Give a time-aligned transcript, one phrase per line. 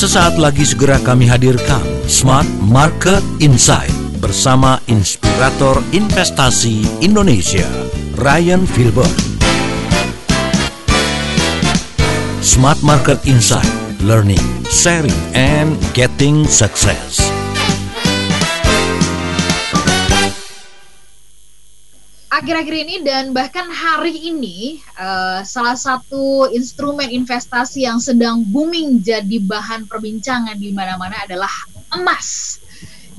[0.00, 7.68] Sesaat lagi segera kami hadirkan Smart Market Insight bersama inspirator investasi Indonesia,
[8.16, 9.12] Ryan Filbert.
[12.40, 13.68] Smart Market Insight,
[14.00, 14.40] learning,
[14.72, 17.39] sharing, and getting success.
[22.40, 29.44] Akhir-akhir ini dan bahkan hari ini uh, salah satu instrumen investasi yang sedang booming jadi
[29.44, 31.52] bahan perbincangan di mana-mana adalah
[31.92, 32.56] emas.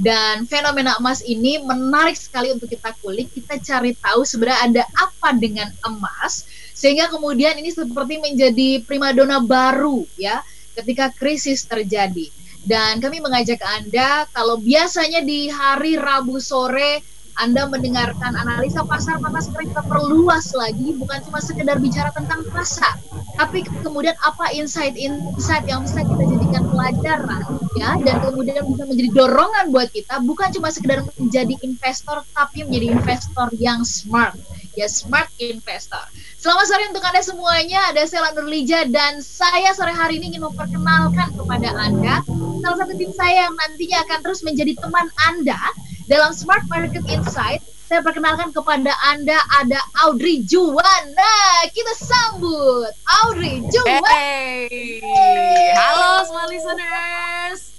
[0.01, 3.29] Dan fenomena emas ini menarik sekali untuk kita kulik.
[3.29, 10.01] Kita cari tahu sebenarnya ada apa dengan emas sehingga kemudian ini seperti menjadi primadona baru
[10.17, 10.41] ya
[10.73, 12.25] ketika krisis terjadi.
[12.65, 17.05] Dan kami mengajak Anda kalau biasanya di hari Rabu sore
[17.39, 22.99] anda mendengarkan analisa pasar, maka sekarang kita perluas lagi, bukan cuma sekedar bicara tentang pasar,
[23.39, 27.43] tapi kemudian apa insight-insight yang bisa kita jadikan pelajaran,
[27.79, 32.87] ya, dan kemudian bisa menjadi dorongan buat kita, bukan cuma sekedar menjadi investor, tapi menjadi
[32.93, 34.35] investor yang smart,
[34.75, 36.03] ya, smart investor.
[36.41, 41.37] Selamat sore untuk Anda semuanya, ada saya Nurlija dan saya sore hari ini ingin memperkenalkan
[41.37, 42.25] kepada Anda
[42.61, 45.57] salah satu tim saya yang nantinya akan terus menjadi teman Anda
[46.11, 51.35] dalam Smart Market Insight, saya perkenalkan kepada Anda ada Audrey Juwana.
[51.71, 52.91] Kita sambut
[53.23, 54.11] Audrey Juwana.
[54.11, 54.99] Hey.
[54.99, 55.71] hey.
[55.71, 57.71] Halo semua listeners.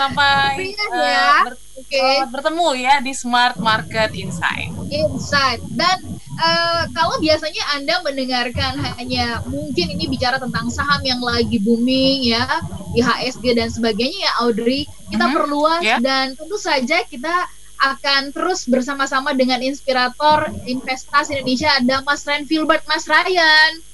[0.00, 1.44] Sampai uh, ya.
[1.44, 2.24] ber okay.
[2.24, 4.72] bertemu ya di Smart Market Insight.
[4.88, 5.60] Insight.
[5.76, 12.26] Dan uh, kalau biasanya Anda mendengarkan hanya mungkin ini bicara tentang saham yang lagi booming
[12.26, 12.60] ya,
[12.98, 15.36] IHSG dan sebagainya ya Audrey kita mm-hmm.
[15.38, 16.00] perluas yeah.
[16.02, 17.46] dan tentu saja kita
[17.82, 23.91] akan terus bersama-sama dengan inspirator investasi Indonesia ada Mas Ryan Filbert, Mas Ryan.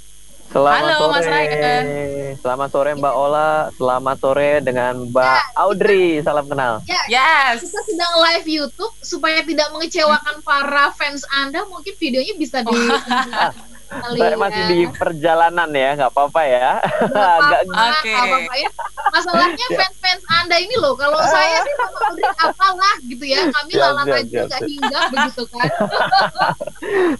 [0.49, 1.13] Selamat Halo, sore.
[1.13, 1.85] Mas Ryan.
[2.41, 3.51] Selamat sore Mbak Ola.
[3.77, 6.09] Selamat sore dengan Mbak ya, Audrey.
[6.25, 6.81] Salam kenal.
[6.89, 7.61] Ya, yes.
[7.61, 11.69] Kita sedang live YouTube supaya tidak mengecewakan para fans Anda.
[11.69, 12.73] Mungkin videonya bisa di
[13.89, 16.71] saya masih di perjalanan ya, nggak apa-apa ya.
[17.09, 18.71] Nggak apa-apa, apa-apa ya.
[19.09, 19.77] Masalahnya ya.
[19.81, 24.41] fans-fans Anda ini loh, kalau saya sih sama Audrey apalah gitu ya, kami lalat aja
[24.45, 25.69] nggak hinggap begitu kan.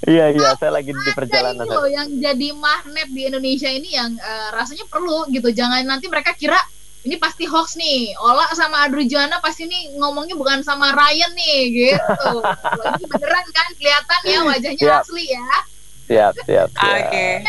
[0.09, 1.67] Iya iya, saya lagi di perjalanan.
[1.67, 6.09] Ini loh yang jadi magnet di Indonesia ini yang uh, rasanya perlu gitu, jangan nanti
[6.09, 6.57] mereka kira
[7.05, 8.17] ini pasti hoax nih.
[8.19, 12.31] Ola sama Adrujana pasti nih ngomongnya bukan sama Ryan nih gitu.
[12.97, 15.03] ini beneran kan kelihatan ya wajahnya Siap.
[15.05, 15.47] asli ya
[16.09, 16.89] siap siap, siap.
[16.89, 17.45] oke okay.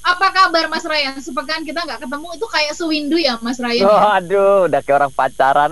[0.00, 1.12] apa kabar Mas Ryan?
[1.20, 3.84] Sepekan kita nggak ketemu itu kayak sewindu ya Mas Ryan?
[3.84, 5.70] Oh, aduh, udah kayak orang pacaran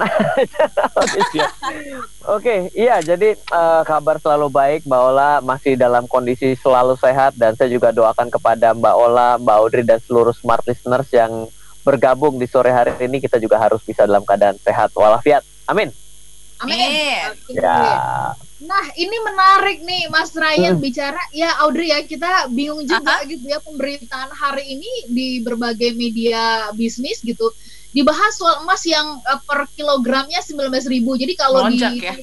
[1.00, 1.52] Oke, siap.
[2.28, 4.80] Oke, iya jadi uh, kabar selalu baik.
[4.84, 9.56] Mbak Ola masih dalam kondisi selalu sehat dan saya juga doakan kepada Mbak Ola, Mbak
[9.64, 11.48] Audrey dan seluruh smart listeners yang
[11.88, 15.40] bergabung di sore hari ini kita juga harus bisa dalam keadaan sehat walafiat.
[15.64, 15.88] Amin.
[16.60, 17.32] Amin.
[17.54, 18.36] Ya.
[18.58, 20.82] Nah, ini menarik nih Mas Ryan hmm.
[20.82, 23.30] bicara ya Audrey ya, kita bingung juga uh-huh.
[23.30, 27.54] gitu ya pemberitaan hari ini di berbagai media bisnis gitu
[27.94, 30.90] dibahas soal emas yang uh, per kilogramnya 19.000.
[30.90, 32.14] Jadi kalau di ya?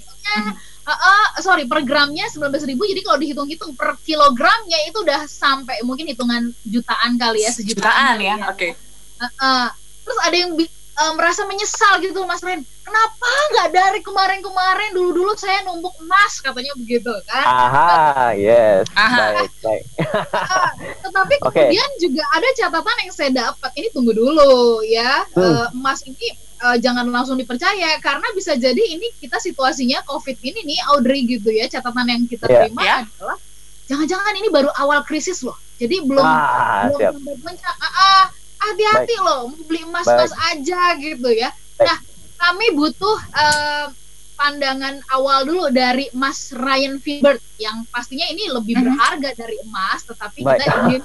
[0.85, 6.05] Uh, uh, sorry per gramnya 19.000 jadi kalau dihitung-hitung per kilogramnya itu udah sampai mungkin
[6.13, 8.45] hitungan jutaan kali ya sejutaan ya, ya.
[8.45, 8.71] oke okay.
[9.17, 9.65] uh, uh,
[10.05, 10.53] terus ada yang
[10.95, 12.63] uh, merasa menyesal gitu Mas Ren.
[12.85, 17.45] Kenapa nggak dari kemarin-kemarin dulu-dulu saya numpuk emas katanya begitu kan?
[17.45, 18.85] Aha, yes.
[18.93, 19.41] Aha.
[19.41, 19.83] Baik, baik.
[20.05, 20.69] uh,
[21.01, 22.01] tetapi kemudian okay.
[22.01, 23.71] juga ada catatan yang saya dapat.
[23.73, 25.25] Ini tunggu dulu ya.
[25.33, 25.41] Hmm.
[25.41, 30.59] Uh, emas ini uh, jangan langsung dipercaya karena bisa jadi ini kita situasinya COVID ini
[30.63, 31.65] nih Audrey gitu ya.
[31.67, 32.69] Catatan yang kita yeah.
[32.69, 33.01] terima yeah.
[33.03, 33.37] adalah
[33.85, 35.57] jangan-jangan ini baru awal krisis loh.
[35.75, 37.75] Jadi belum ah, belum sampai puncak.
[37.75, 38.23] Uh, uh,
[38.71, 41.87] hati-hati loh mau beli emas emas aja gitu ya Baik.
[41.87, 41.97] nah
[42.35, 43.87] kami butuh uh,
[44.35, 48.83] pandangan awal dulu dari Mas Ryan Filbert yang pastinya ini lebih mhm.
[48.83, 50.59] berharga dari emas tetapi Baik.
[50.59, 51.01] kita ingin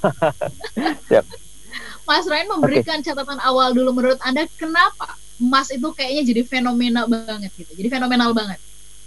[2.09, 3.15] Mas Ryan memberikan okay.
[3.15, 8.35] catatan awal dulu menurut Anda kenapa emas itu kayaknya jadi fenomenal banget gitu jadi fenomenal
[8.35, 8.59] banget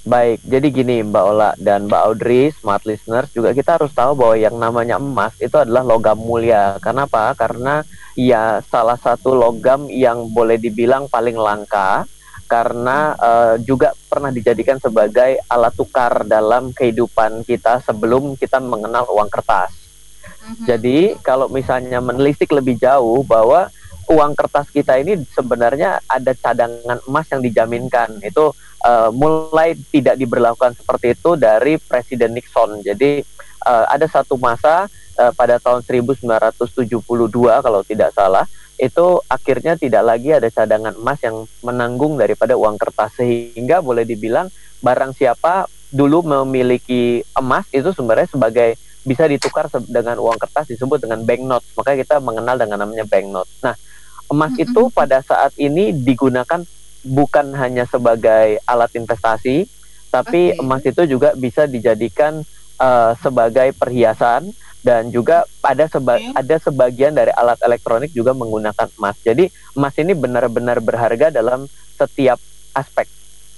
[0.03, 4.35] Baik, jadi gini Mbak Ola dan Mbak Audrey, smart listeners, juga kita harus tahu bahwa
[4.35, 6.75] yang namanya emas itu adalah logam mulia.
[6.83, 7.31] Kenapa?
[7.39, 12.03] Karena ya salah satu logam yang boleh dibilang paling langka
[12.51, 19.31] karena uh, juga pernah dijadikan sebagai alat tukar dalam kehidupan kita sebelum kita mengenal uang
[19.31, 19.71] kertas.
[19.71, 20.65] Mm-hmm.
[20.67, 23.71] Jadi kalau misalnya menelisik lebih jauh bahwa
[24.09, 28.51] uang kertas kita ini sebenarnya ada cadangan emas yang dijaminkan itu
[28.83, 32.83] uh, mulai tidak diberlakukan seperti itu dari Presiden Nixon.
[32.83, 33.23] Jadi
[33.65, 36.83] uh, ada satu masa uh, pada tahun 1972
[37.63, 38.45] kalau tidak salah
[38.81, 44.49] itu akhirnya tidak lagi ada cadangan emas yang menanggung daripada uang kertas sehingga boleh dibilang
[44.81, 51.21] barang siapa dulu memiliki emas itu sebenarnya sebagai bisa ditukar dengan uang kertas disebut dengan
[51.27, 51.67] banknote.
[51.75, 53.51] Maka kita mengenal dengan namanya banknote.
[53.61, 53.75] Nah,
[54.31, 56.61] emas itu pada saat ini digunakan
[57.03, 59.67] bukan hanya sebagai alat investasi,
[60.07, 60.61] tapi okay.
[60.63, 62.45] emas itu juga bisa dijadikan
[62.79, 64.53] uh, sebagai perhiasan
[64.83, 66.35] dan juga ada seba okay.
[66.35, 69.15] ada sebagian dari alat elektronik juga menggunakan emas.
[69.23, 72.39] Jadi emas ini benar-benar berharga dalam setiap
[72.75, 73.07] aspek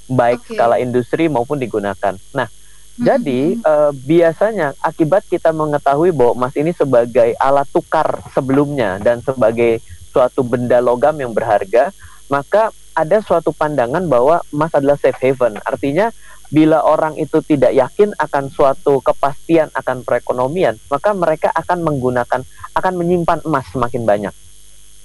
[0.06, 0.54] baik okay.
[0.54, 2.14] skala industri maupun digunakan.
[2.34, 3.02] Nah, mm-hmm.
[3.02, 9.82] jadi uh, biasanya akibat kita mengetahui bahwa emas ini sebagai alat tukar sebelumnya dan sebagai
[10.16, 11.92] suatu benda logam yang berharga,
[12.32, 15.60] maka ada suatu pandangan bahwa emas adalah safe haven.
[15.68, 16.16] Artinya
[16.48, 22.94] bila orang itu tidak yakin akan suatu kepastian akan perekonomian, maka mereka akan menggunakan akan
[22.96, 24.34] menyimpan emas semakin banyak.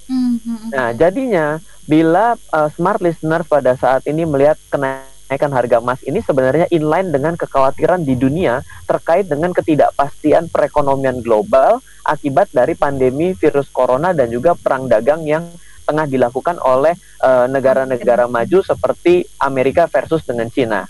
[0.07, 0.71] Mm-hmm.
[0.71, 6.67] Nah, jadinya bila uh, smart listener pada saat ini melihat kenaikan harga emas ini sebenarnya
[6.75, 14.11] inline dengan kekhawatiran di dunia terkait dengan ketidakpastian perekonomian global akibat dari pandemi virus corona
[14.11, 15.47] dan juga perang dagang yang
[15.87, 20.83] tengah dilakukan oleh uh, negara-negara maju seperti Amerika versus dengan Cina.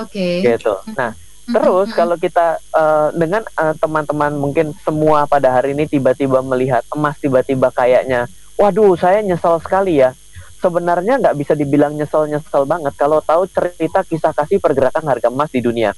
[0.00, 0.42] Oke.
[0.42, 0.56] Okay.
[0.56, 0.74] Gitu.
[0.96, 1.12] Nah,
[1.44, 7.20] Terus kalau kita uh, dengan teman teman-teman mungkin semua pada hari ini tiba-tiba melihat emas
[7.20, 8.24] tiba-tiba kayaknya
[8.56, 10.16] waduh saya nyesel sekali ya
[10.64, 15.60] sebenarnya nggak bisa dibilang nyesel-nyesel banget kalau tahu cerita kisah kasih pergerakan harga emas di
[15.60, 15.92] dunia.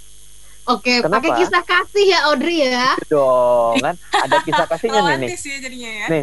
[0.66, 2.98] Oke, pakai kisah kasih ya Audrey ya.
[2.98, 5.30] Iya dong, kan ada kisah kasihnya nih.
[5.30, 5.30] nih.
[5.30, 6.06] Ya jadinya ya.
[6.10, 6.22] Nih,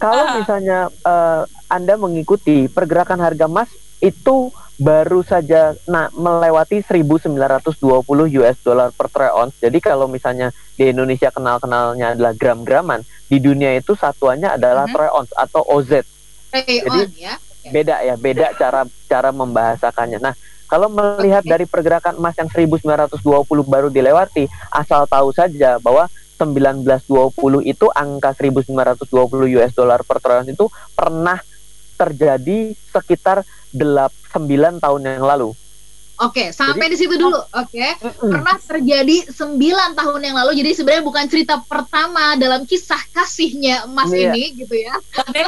[0.00, 0.32] kalau uh.
[0.40, 3.68] misalnya uh, Anda mengikuti pergerakan harga emas
[4.00, 4.48] itu
[4.80, 7.76] baru saja nah melewati 1920
[8.40, 9.60] US dollar per troy ounce.
[9.60, 14.96] Jadi kalau misalnya di Indonesia kenal-kenalnya adalah gram-graman, di dunia itu satuannya adalah mm -hmm.
[14.96, 16.00] troy ounce atau OZ.
[16.50, 17.36] Hey, Jadi on, ya?
[17.68, 20.18] Beda ya, beda cara cara membahasakannya.
[20.22, 20.34] Nah,
[20.70, 23.20] kalau melihat dari pergerakan emas yang 1920
[23.66, 26.06] baru dilewati, asal tahu saja bahwa
[26.40, 30.66] 1920 itu angka 1920 US dollar per troy ounce itu
[30.96, 31.36] pernah
[32.00, 33.44] terjadi sekitar
[33.76, 35.52] 9 tahun yang lalu.
[36.20, 37.40] Oke, sampai jadi, di situ dulu.
[37.56, 40.52] Oke, uh, pernah terjadi 9 tahun yang lalu.
[40.60, 44.28] Jadi sebenarnya bukan cerita pertama dalam kisah kasihnya Mas iya.
[44.32, 44.96] ini gitu ya.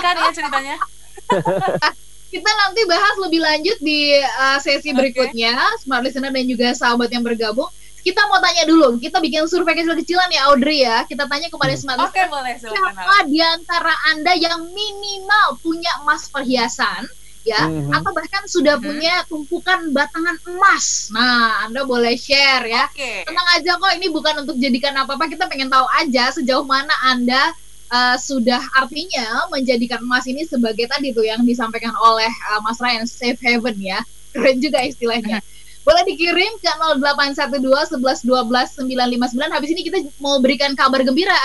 [0.00, 0.76] kan ya ceritanya.
[2.32, 4.96] Kita nanti bahas lebih lanjut di uh, sesi okay.
[4.96, 5.52] berikutnya,
[5.84, 7.68] smart listener dan juga sahabat yang bergabung.
[8.02, 11.04] Kita mau tanya dulu, kita bikin survei kecil-kecilan ya Audrey ya.
[11.04, 11.82] Kita tanya kepada hmm.
[11.84, 12.56] smart okay, boleh.
[12.56, 17.06] Siapa di antara Anda yang minimal punya emas perhiasan?
[17.42, 17.90] ya mm-hmm.
[17.90, 18.86] atau bahkan sudah mm-hmm.
[18.86, 21.10] punya tumpukan batangan emas.
[21.10, 22.86] Nah, Anda boleh share ya.
[22.90, 23.26] Okay.
[23.26, 27.50] Tenang aja kok ini bukan untuk jadikan apa-apa, kita pengen tahu aja sejauh mana Anda
[27.92, 33.04] uh, sudah artinya menjadikan emas ini sebagai tadi tuh yang disampaikan oleh uh, Mas Ryan
[33.04, 34.00] safe haven ya.
[34.32, 35.44] Keren juga istilahnya.
[35.84, 39.50] Boleh dikirim ke 0812 11 12 959.
[39.52, 41.36] Habis ini kita mau berikan kabar gembira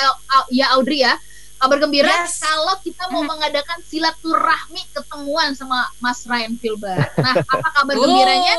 [0.54, 1.20] ya Audrey ya
[1.57, 2.38] kabar gembira yes.
[2.38, 7.09] kalau kita mau mengadakan silaturahmi ketemuan sama Mas Ryan Filbert.
[7.18, 8.56] Nah, apa kabar gembiranya?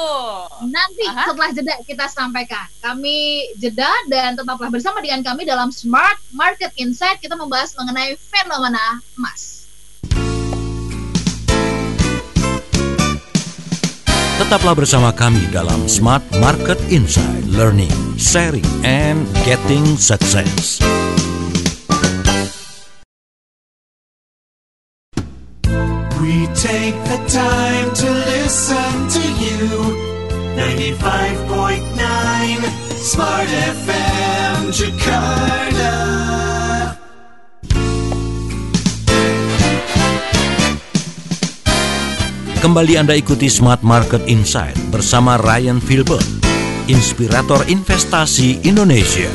[0.67, 1.31] Nanti Aha.
[1.31, 2.67] setelah jeda kita sampaikan.
[2.83, 8.99] Kami jeda dan tetaplah bersama dengan kami dalam Smart Market Insight kita membahas mengenai fenomena
[9.15, 9.71] emas.
[14.39, 20.79] Tetaplah bersama kami dalam Smart Market Insight, Learning, Sharing, and Getting Success.
[26.29, 29.65] We take the time to listen to you.
[30.61, 31.89] 95.9
[33.01, 35.95] Smart FM Jakarta.
[42.61, 46.29] Kembali Anda ikuti Smart Market Insight bersama Ryan Filbert,
[46.93, 49.33] inspirator investasi Indonesia.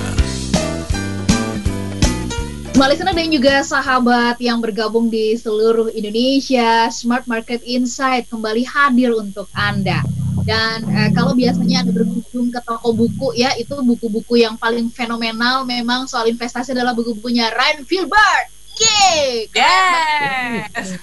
[2.74, 9.46] Malisana dan juga sahabat yang bergabung di seluruh Indonesia, Smart Market Insight kembali hadir untuk
[9.54, 10.02] Anda.
[10.42, 15.70] Dan eh, kalau biasanya Anda berkunjung ke toko buku ya, itu buku-buku yang paling fenomenal
[15.70, 18.50] memang soal investasi adalah buku-bukunya Ryan Filbert.
[18.74, 19.54] Yeay!
[19.54, 20.98] Yes!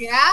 [0.00, 0.24] ya.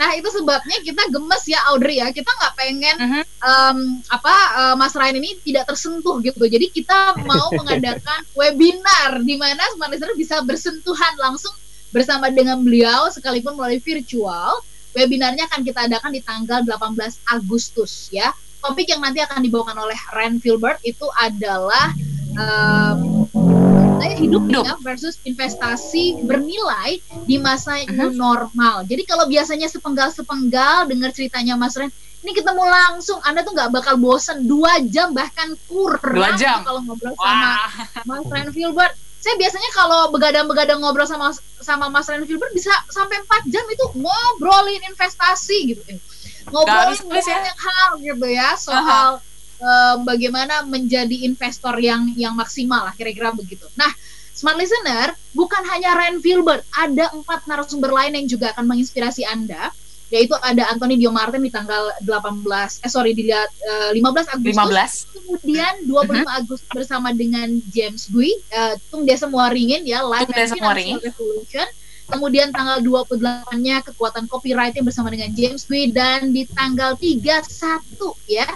[0.00, 3.24] Nah itu sebabnya kita gemes ya Audrey ya kita nggak pengen uh-huh.
[3.44, 3.78] um,
[4.08, 6.40] apa uh, Mas Ryan ini tidak tersentuh gitu.
[6.40, 11.52] Jadi kita mau mengadakan webinar di mana smart listener bisa bersentuhan langsung
[11.92, 14.64] bersama dengan beliau sekalipun melalui virtual.
[14.96, 16.96] Webinarnya akan kita adakan di tanggal 18
[17.36, 18.32] Agustus ya.
[18.58, 21.94] Topik yang nanti akan dibawakan oleh Ryan Filbert itu adalah
[22.34, 23.29] um,
[24.00, 27.92] gaya hidup ya versus investasi bernilai di masa uh-huh.
[27.92, 28.82] new normal.
[28.88, 31.92] Jadi kalau biasanya sepenggal-sepenggal dengar ceritanya Mas Ren,
[32.24, 36.64] ini ketemu langsung, Anda tuh nggak bakal bosen dua jam bahkan kurang dua jam.
[36.64, 37.52] kalau ngobrol sama
[38.08, 38.94] Mas Ren Filbert.
[39.20, 43.84] Saya biasanya kalau begadang-begadang ngobrol sama sama Mas Ren Filbert bisa sampai empat jam itu
[44.00, 45.82] ngobrolin investasi gitu.
[46.48, 47.36] Ngobrolin ya.
[47.36, 49.29] banyak hal gitu ya soal uh-huh
[49.60, 53.68] um, bagaimana menjadi investor yang yang maksimal lah kira-kira begitu.
[53.76, 53.88] Nah,
[54.34, 59.70] smart listener bukan hanya Ren Filbert, ada empat narasumber lain yang juga akan menginspirasi Anda
[60.10, 62.42] yaitu ada Anthony Dio Martin di tanggal 18
[62.82, 65.14] eh sorry di uh, 15 Agustus 15.
[65.14, 66.38] kemudian 25 uh -huh.
[66.42, 71.66] Agustus bersama dengan James Gui uh, Tung Desa Muaringin ya Live and Financial Revolution
[72.10, 77.46] Kemudian tanggal 28-nya kekuatan copywriting bersama dengan James Gui dan di tanggal 31
[78.26, 78.46] ya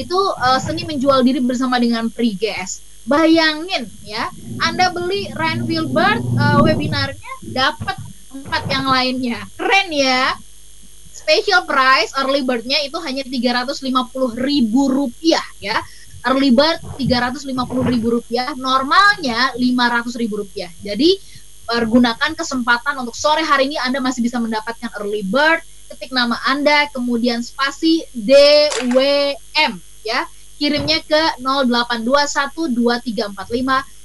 [0.00, 2.80] itu uh, seni menjual diri bersama dengan Priges.
[3.02, 4.30] Bayangin ya,
[4.62, 7.98] Anda beli Ryan Filbert uh, webinarnya dapat
[8.32, 9.42] empat yang lainnya.
[9.58, 10.32] Keren ya.
[11.12, 13.84] Special price early bird-nya itu hanya 350
[14.42, 15.78] ribu rupiah ya.
[16.22, 17.50] Early bird 350
[17.90, 20.70] ribu rupiah, normalnya 500 ribu rupiah.
[20.82, 21.18] Jadi
[21.72, 26.92] pergunakan kesempatan untuk sore hari ini Anda masih bisa mendapatkan early bird ketik nama Anda
[26.92, 30.28] kemudian spasi DWM ya.
[30.60, 33.32] Kirimnya ke 08212345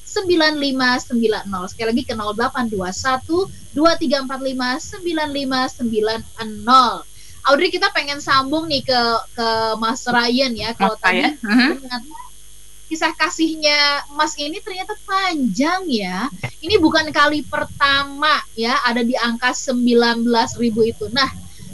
[0.07, 7.03] 9590 sekali lagi ke 0821 2345 9590
[7.47, 9.01] Audrey kita pengen sambung nih ke
[9.37, 9.47] ke
[9.77, 11.29] Mas Ryan ya kalau tadi ya?
[11.43, 12.26] uh -huh
[12.87, 16.31] kisah kasihnya Mas ini ternyata panjang ya.
[16.63, 21.05] Ini bukan kali pertama ya ada di angka 19.000 itu.
[21.11, 21.27] Nah,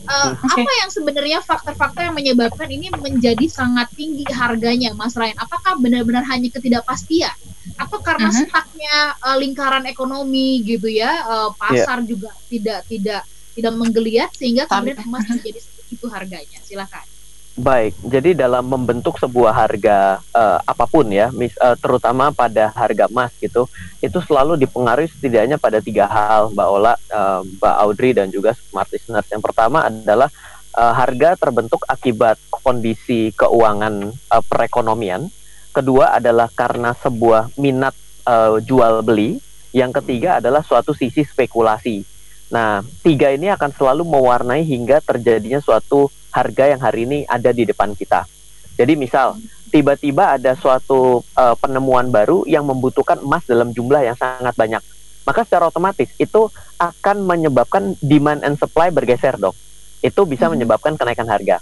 [0.09, 0.65] uh, okay.
[0.65, 5.37] apa yang sebenarnya faktor-faktor yang menyebabkan ini menjadi sangat tinggi harganya, Mas Ryan?
[5.39, 7.33] Apakah benar-benar hanya ketidakpastian?
[7.79, 8.43] Atau karena uh -huh.
[8.43, 12.09] stucknya uh, lingkaran ekonomi gitu ya, uh, pasar yeah.
[12.09, 13.21] juga tidak tidak
[13.53, 16.59] tidak menggeliat sehingga kemudian emas menjadi segitu harganya?
[16.65, 17.05] Silakan.
[17.53, 23.05] Baik, jadi dalam membentuk sebuah harga uh, apa pun ya, mis, uh, terutama pada harga
[23.05, 23.69] emas gitu,
[24.01, 28.89] itu selalu dipengaruhi setidaknya pada tiga hal, Mbak Ola, uh, Mbak Audrey dan juga smart
[28.89, 29.29] listeners.
[29.29, 30.33] Yang pertama adalah
[30.73, 35.29] uh, harga terbentuk akibat kondisi keuangan uh, perekonomian.
[35.69, 37.93] Kedua adalah karena sebuah minat
[38.25, 39.37] uh, jual beli.
[39.69, 42.01] Yang ketiga adalah suatu sisi spekulasi.
[42.49, 47.63] Nah, tiga ini akan selalu mewarnai hingga terjadinya suatu harga yang hari ini ada di
[47.69, 48.25] depan kita.
[48.73, 49.37] Jadi misal
[49.69, 54.81] tiba-tiba ada suatu uh, penemuan baru yang membutuhkan emas dalam jumlah yang sangat banyak,
[55.29, 56.49] maka secara otomatis itu
[56.81, 59.53] akan menyebabkan demand and supply bergeser dong.
[60.01, 60.57] Itu bisa hmm.
[60.57, 61.61] menyebabkan kenaikan harga.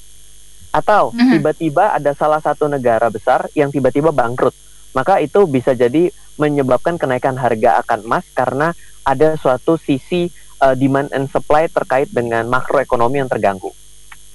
[0.72, 1.36] Atau hmm.
[1.36, 4.56] tiba-tiba ada salah satu negara besar yang tiba-tiba bangkrut,
[4.96, 8.72] maka itu bisa jadi menyebabkan kenaikan harga akan emas karena
[9.04, 10.32] ada suatu sisi
[10.64, 13.76] uh, demand and supply terkait dengan makroekonomi yang terganggu.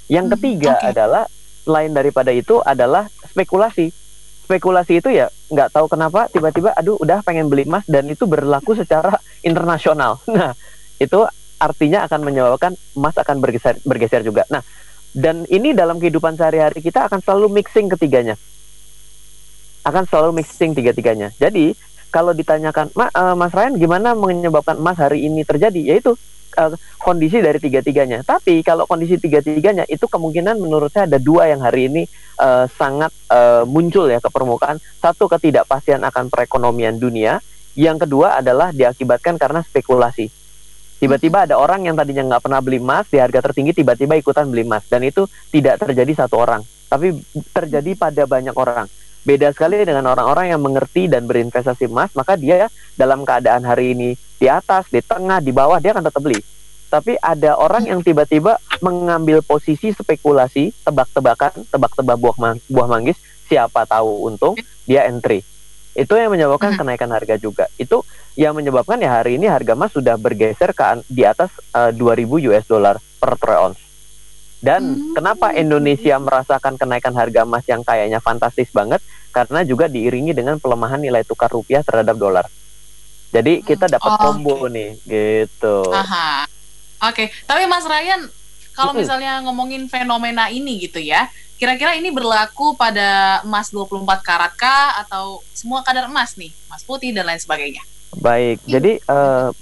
[0.06, 0.90] Yang hmm, ketiga okay.
[0.94, 1.24] adalah
[1.66, 3.90] lain daripada itu adalah spekulasi.
[4.46, 8.78] Spekulasi itu ya nggak tahu kenapa tiba-tiba aduh udah pengen beli emas dan itu berlaku
[8.78, 10.22] secara internasional.
[10.30, 10.54] Nah,
[11.02, 14.46] itu artinya akan menyebabkan emas akan bergeser bergeser juga.
[14.52, 14.62] Nah,
[15.16, 18.36] dan ini dalam kehidupan sehari-hari kita akan selalu mixing ketiganya.
[19.80, 21.32] Akan selalu mixing tiga-tiganya.
[21.40, 21.72] Jadi,
[22.12, 25.94] kalau ditanyakan, Ma, uh, Mas Ryan gimana menyebabkan emas hari ini terjadi?
[25.94, 26.18] Yaitu
[26.56, 28.24] uh, kondisi dari tiga-tiganya.
[28.24, 32.02] Tapi kalau kondisi tiga-tiganya itu kemungkinan menurut saya ada dua yang hari ini
[32.40, 34.80] uh, sangat uh, muncul ya ke permukaan.
[34.98, 37.38] Satu ketidakpastian akan perekonomian dunia.
[37.76, 40.32] Yang kedua adalah diakibatkan karena spekulasi.
[40.96, 44.64] Tiba-tiba ada orang yang tadinya nggak pernah beli emas di harga tertinggi tiba-tiba ikutan beli
[44.64, 47.12] emas dan itu tidak terjadi satu orang, tapi
[47.52, 48.88] terjadi pada banyak orang.
[49.26, 54.14] Beda sekali dengan orang-orang yang mengerti dan berinvestasi emas, maka dia dalam keadaan hari ini
[54.38, 56.38] di atas, di tengah, di bawah dia akan tetap beli.
[56.86, 63.18] Tapi ada orang yang tiba-tiba mengambil posisi spekulasi, tebak-tebakan, tebak-tebak buah, man buah manggis,
[63.50, 64.54] siapa tahu untung,
[64.86, 65.42] dia entry.
[65.98, 67.66] Itu yang menyebabkan kenaikan harga juga.
[67.74, 68.06] Itu
[68.38, 72.46] yang menyebabkan ya hari ini harga emas sudah bergeser ke di atas uh, eh, 2000
[72.46, 73.85] US dollar per troy ounce.
[74.56, 75.14] Dan hmm.
[75.14, 79.04] kenapa Indonesia merasakan kenaikan harga emas yang kayaknya fantastis banget?
[79.30, 82.48] Karena juga diiringi dengan pelemahan nilai tukar rupiah terhadap dolar.
[83.36, 84.72] Jadi kita dapat oh, combo okay.
[84.72, 85.92] nih, gitu.
[85.92, 86.48] Aha.
[87.04, 87.26] Oke, okay.
[87.44, 88.24] tapi Mas Ryan,
[88.72, 91.28] kalau misalnya ngomongin fenomena ini gitu ya,
[91.60, 97.12] kira-kira ini berlaku pada emas 24 karat kah atau semua kadar emas nih, emas putih
[97.12, 97.84] dan lain sebagainya?
[98.16, 99.52] Baik, jadi uh,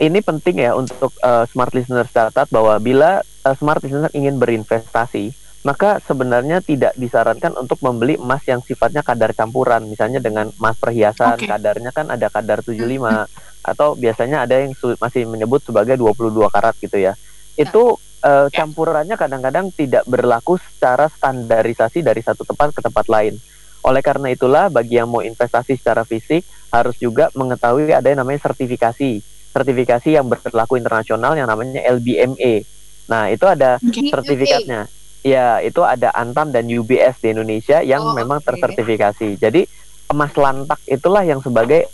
[0.00, 5.34] ini penting ya untuk uh, smart listener catat bahwa bila uh, smart listener ingin berinvestasi,
[5.62, 9.86] maka sebenarnya tidak disarankan untuk membeli emas yang sifatnya kadar campuran.
[9.86, 11.46] Misalnya dengan emas perhiasan Oke.
[11.46, 16.98] kadarnya kan ada kadar 75 atau biasanya ada yang masih menyebut sebagai 22 karat gitu
[16.98, 17.14] ya.
[17.54, 17.94] Itu
[18.26, 23.38] eh, campurannya kadang-kadang tidak berlaku secara standarisasi dari satu tempat ke tempat lain.
[23.86, 26.42] Oleh karena itulah bagi yang mau investasi secara fisik
[26.74, 29.22] harus juga mengetahui ada yang namanya sertifikasi.
[29.54, 32.81] Sertifikasi yang berlaku internasional yang namanya LBMA
[33.12, 34.08] nah itu ada Oke.
[34.08, 34.88] sertifikatnya.
[35.22, 38.48] Ya, itu ada Antam dan UBS di Indonesia yang Oh, memang oke.
[38.50, 39.38] tersertifikasi.
[39.38, 39.62] Jadi
[40.10, 41.86] emas lantak itulah yang sebagai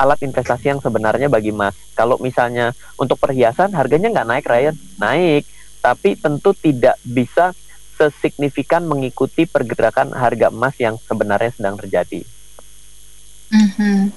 [0.00, 1.76] alat investasi yang sebenarnya bagi emas.
[1.92, 5.44] Kalau misalnya untuk perhiasan harganya nggak naik, Ryan, naik,
[5.84, 7.52] tapi tentu tidak bisa
[8.00, 12.24] sesignifikan mengikuti pergerakan harga emas yang sebenarnya sedang terjadi.
[13.52, 14.08] Mhm.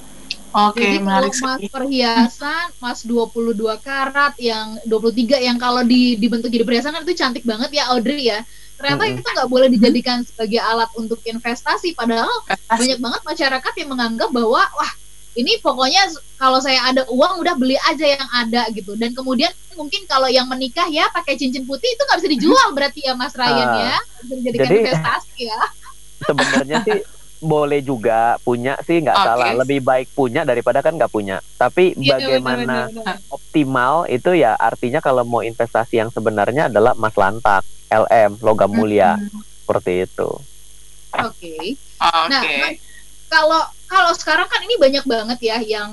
[0.54, 1.66] Oke, Jadi kalau menarik emas sekali.
[1.68, 7.42] perhiasan, emas 22 karat yang 23 yang kalau di, dibentuk jadi perhiasan kan itu cantik
[7.42, 8.46] banget ya Audrey ya.
[8.74, 9.14] Ternyata Mm-mm.
[9.16, 12.30] itu nggak boleh dijadikan sebagai alat untuk investasi padahal
[12.68, 14.92] banyak banget masyarakat yang menganggap bahwa wah
[15.34, 16.06] ini pokoknya
[16.36, 20.46] kalau saya ada uang udah beli aja yang ada gitu dan kemudian mungkin kalau yang
[20.46, 23.78] menikah ya pakai cincin putih itu nggak bisa dijual berarti ya Mas Ryan Ah.
[23.80, 25.60] ya bisa dijadikan Jadi- investasi ya
[26.30, 27.00] Sebenarnya sih
[27.44, 29.28] boleh juga punya sih nggak Oke.
[29.28, 29.52] salah.
[29.60, 31.44] Lebih baik punya daripada kan nggak punya.
[31.60, 33.18] Tapi Iya, bagaimana benar-benar.
[33.28, 39.20] optimal itu ya artinya kalau mau investasi yang sebenarnya adalah emas lantak, LM, logam mulia
[39.20, 39.40] Mhm.
[39.62, 40.30] seperti itu.
[41.14, 41.76] Oke.
[42.00, 42.32] Oke.
[42.32, 42.80] Nah, Mas,
[43.28, 45.92] kalau kalau sekarang kan ini banyak banget ya yang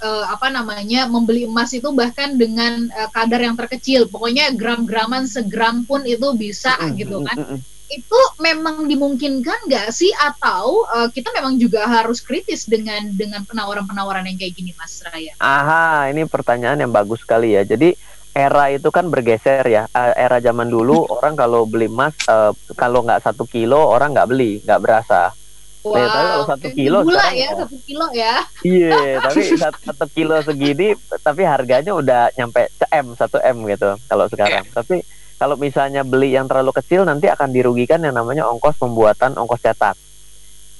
[0.00, 5.84] eh, apa namanya membeli emas itu bahkan dengan eh, kadar yang terkecil, pokoknya gram-graman segram
[5.84, 7.36] pun itu bisa gitu kan.
[7.36, 7.60] Mm, mm, mm.
[7.90, 14.30] Itu memang dimungkinkan nggak sih atau eh, kita memang juga harus kritis dengan dengan penawaran-penawaran
[14.30, 15.34] yang kayak gini, Mas Raya?
[15.42, 17.66] Aha, ini pertanyaan yang bagus sekali ya.
[17.66, 17.92] Jadi
[18.30, 19.90] era itu kan bergeser ya.
[19.90, 24.30] Eh, Era zaman dulu orang kalau beli emas eh, kalau nggak satu kilo orang nggak
[24.30, 25.34] beli, nggak berasa.
[25.80, 27.56] Wow, tapi kalau satu kilo gula sekarang ya, ya.
[27.56, 28.34] satu kilo ya.
[28.60, 30.88] Iya, tapi satu, satu kilo segini,
[31.24, 34.68] tapi harganya udah nyampe ke M, satu M gitu kalau sekarang.
[34.76, 35.00] Tapi
[35.40, 39.96] kalau misalnya beli yang terlalu kecil nanti akan dirugikan yang namanya ongkos pembuatan, ongkos cetak.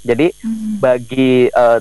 [0.04, 0.36] Jadi
[0.76, 1.78] bagi eh,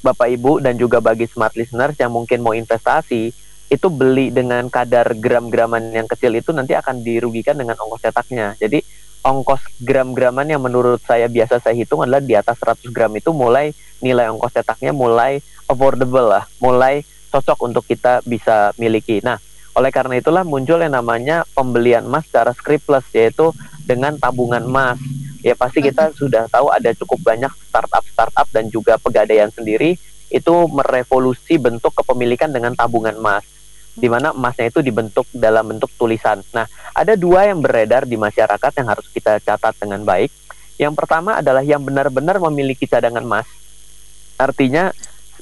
[0.00, 3.28] Bapak Ibu dan juga bagi smart listeners yang mungkin mau investasi,
[3.68, 8.56] itu beli dengan kadar gram-graman yang kecil itu nanti akan dirugikan dengan ongkos cetaknya.
[8.56, 8.80] Jadi
[9.20, 13.76] ongkos gram-graman yang menurut saya biasa saya hitung adalah di atas 100 gram itu mulai
[14.00, 19.18] nilai ongkos cetaknya mulai affordable lah, mulai cocok untuk kita bisa miliki.
[19.20, 19.36] Nah,
[19.74, 23.50] oleh karena itulah muncul yang namanya pembelian emas secara scriptless yaitu
[23.82, 24.98] dengan tabungan emas.
[25.44, 29.98] Ya pasti kita sudah tahu ada cukup banyak startup-startup dan juga pegadaian sendiri
[30.32, 33.44] itu merevolusi bentuk kepemilikan dengan tabungan emas
[33.94, 36.42] di mana emasnya itu dibentuk dalam bentuk tulisan.
[36.50, 40.30] Nah, ada dua yang beredar di masyarakat yang harus kita catat dengan baik.
[40.74, 43.46] Yang pertama adalah yang benar-benar memiliki cadangan emas.
[44.34, 44.90] Artinya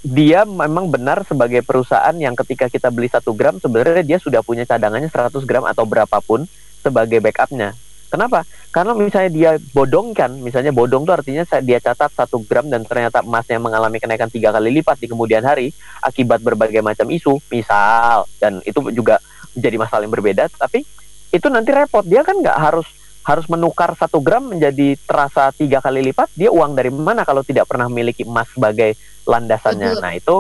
[0.02, 4.66] dia memang benar sebagai perusahaan yang ketika kita beli satu gram sebenarnya dia sudah punya
[4.66, 6.50] cadangannya 100 gram atau berapapun
[6.82, 7.78] sebagai backupnya.
[8.12, 8.44] Kenapa?
[8.68, 13.56] Karena misalnya dia bodongkan, misalnya bodong itu artinya dia catat satu gram dan ternyata emasnya
[13.56, 15.72] mengalami kenaikan tiga kali lipat di kemudian hari
[16.04, 19.16] akibat berbagai macam isu, misal dan itu juga
[19.56, 20.44] menjadi masalah yang berbeda.
[20.52, 20.84] Tapi
[21.32, 22.84] itu nanti repot dia kan nggak harus
[23.22, 26.28] harus menukar satu gram menjadi terasa tiga kali lipat.
[26.36, 28.92] Dia uang dari mana kalau tidak pernah memiliki emas sebagai
[29.24, 29.96] landasannya.
[29.96, 30.02] Betul.
[30.02, 30.37] Nah itu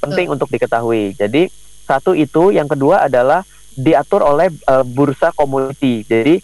[0.00, 1.14] penting untuk diketahui.
[1.14, 1.50] Jadi
[1.84, 6.02] satu itu, yang kedua adalah diatur oleh eh, bursa komoditi.
[6.04, 6.34] Jadi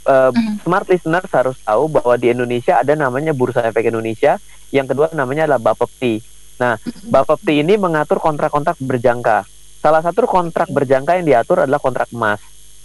[0.00, 0.64] eh, Mhm.
[0.64, 4.40] smart listeners harus tahu bahwa di Indonesia ada namanya Bursa Efek Indonesia.
[4.72, 6.24] Yang kedua namanya adalah Bapepti.
[6.56, 9.44] Nah, Bapepti ini mengatur kontrak-kontrak berjangka.
[9.80, 12.40] Salah satu kontrak berjangka yang diatur adalah kontrak emas.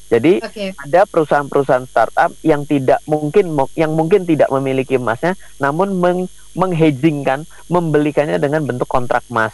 [0.05, 0.77] Jadi Oke.
[0.77, 8.37] ada perusahaan-perusahaan startup yang tidak mungkin yang mungkin tidak memiliki emasnya, namun meng, menghedgingkan, membelikannya
[8.37, 9.51] dengan bentuk kontrak emas.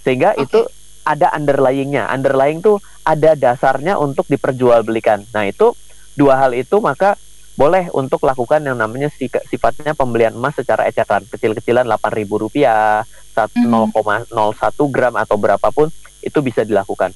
[0.00, 0.48] Sehingga Oke.
[0.48, 0.60] itu
[1.04, 2.08] ada underlyingnya.
[2.08, 5.28] Underlying tuh ada dasarnya untuk diperjualbelikan.
[5.36, 5.76] Nah itu
[6.16, 7.20] dua hal itu maka
[7.60, 9.12] boleh untuk lakukan yang namanya
[9.44, 13.04] sifatnya pembelian emas secara eceran kecil-kecilan 8.000 rupiah,
[13.36, 13.68] sat- Mhm.
[13.68, 15.92] 0,01 gram atau berapapun
[16.24, 17.12] itu bisa dilakukan.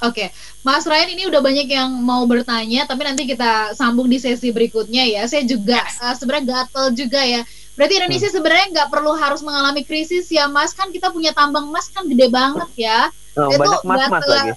[0.00, 4.48] Oke, Mas Ryan ini udah banyak yang mau bertanya, tapi nanti kita sambung di sesi
[4.48, 5.22] berikutnya ya.
[5.24, 7.44] Saya juga eh, sebenarnya gatel juga ya.
[7.72, 8.36] Berarti Indonesia Hmm.
[8.36, 10.70] sebenarnya nggak perlu harus mengalami krisis ya, Mas.
[10.70, 13.08] Kan kita punya tambang emas kan gede banget ya.
[13.32, 14.30] Nah, Itu banyak mas-mas gatel.
[14.30, 14.52] lagi.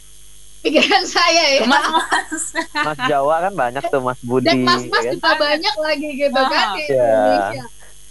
[0.61, 1.61] Pikiran saya ya.
[1.65, 2.43] Mas, mas.
[2.73, 4.43] Mas Jawa kan banyak tuh Mas Budi.
[4.45, 5.13] Dan mas-mas ya kan?
[5.13, 7.03] juga banyak lagi gitu kan di Iya.
[7.05, 7.63] Indonesia.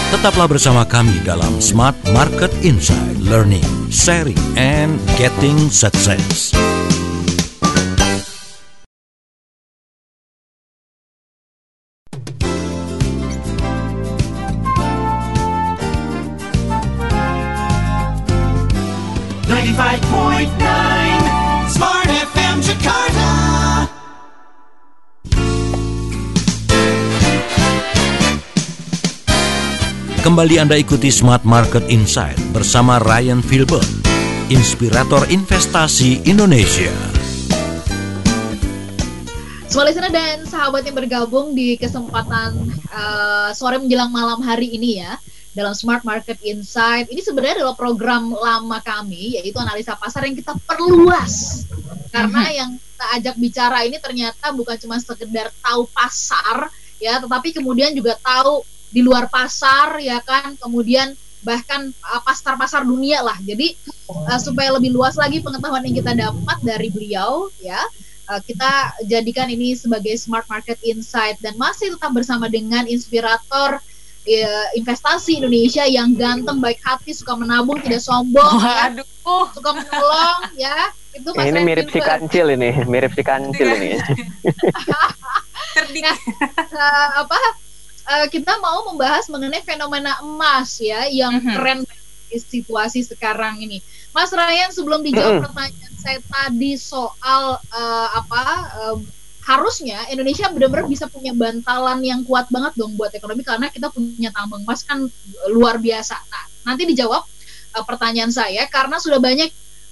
[0.08, 6.56] Tetaplah bersama kami dalam Smart Market Insight Learning, Sharing, and Getting Success.
[19.48, 20.52] Ninety-five point
[30.28, 33.88] Kembali Anda ikuti Smart Market Insight bersama Ryan Filbert,
[34.52, 36.92] inspirator investasi Indonesia.
[39.72, 42.60] Semua listener dan sahabat yang bergabung di kesempatan
[42.92, 45.16] uh, sore menjelang malam hari ini ya
[45.56, 47.08] dalam Smart Market Insight.
[47.08, 51.64] Ini sebenarnya adalah program lama kami yaitu analisa pasar yang kita perluas.
[52.12, 56.68] Karena yang kita ajak bicara ini ternyata bukan cuma sekedar tahu pasar
[57.00, 61.14] ya, tetapi kemudian juga tahu di luar pasar ya kan kemudian
[61.46, 63.38] bahkan uh, pasar-pasar dunia lah.
[63.40, 63.78] Jadi
[64.10, 67.80] uh, supaya lebih luas lagi pengetahuan yang kita dapat dari beliau ya
[68.28, 73.80] uh, kita jadikan ini sebagai smart market insight dan masih tetap bersama dengan inspirator
[74.28, 78.92] uh, investasi Indonesia yang ganteng baik hati suka menabung tidak sombong ya.
[79.56, 80.78] suka menolong ya.
[81.16, 83.98] Itu Mas ini mirip si kancil ini mirip si kancil ini.
[85.78, 86.18] Nah,
[86.74, 87.38] uh, apa
[88.08, 91.54] uh, kita mau membahas mengenai fenomena emas ya yang mm-hmm.
[91.54, 91.80] keren
[92.28, 93.84] di situasi sekarang ini.
[94.16, 95.46] Mas Ryan sebelum dijawab mm-hmm.
[95.52, 98.44] pertanyaan saya tadi soal uh, apa
[98.80, 98.98] uh,
[99.48, 104.28] harusnya Indonesia benar-benar bisa punya bantalan yang kuat banget dong buat ekonomi karena kita punya
[104.36, 105.08] tambang emas kan
[105.56, 106.20] luar biasa.
[106.20, 107.24] Nah, nanti dijawab
[107.76, 109.48] uh, pertanyaan saya karena sudah banyak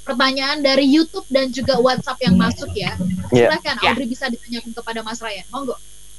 [0.06, 2.94] pertanyaan dari YouTube dan juga WhatsApp yang masuk ya.
[3.32, 3.90] Silakan yeah.
[3.90, 5.48] Audrey bisa ditanyakan kepada Mas Ryan.
[5.50, 5.76] Monggo.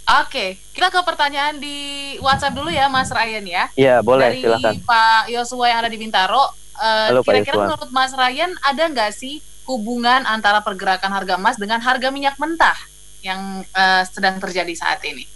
[0.06, 3.64] Oke, kita ke pertanyaan di WhatsApp dulu ya, Mas Ryan ya.
[3.74, 4.72] Iya, boleh, Dari silakan.
[4.86, 6.46] Pak Yosua yang ada di Bintaro.
[6.78, 11.82] Uh, Halo, kira-kira menurut Mas Ryan ada nggak sih hubungan antara pergerakan harga emas dengan
[11.82, 12.78] harga minyak mentah
[13.18, 15.26] yang uh, sedang terjadi saat ini?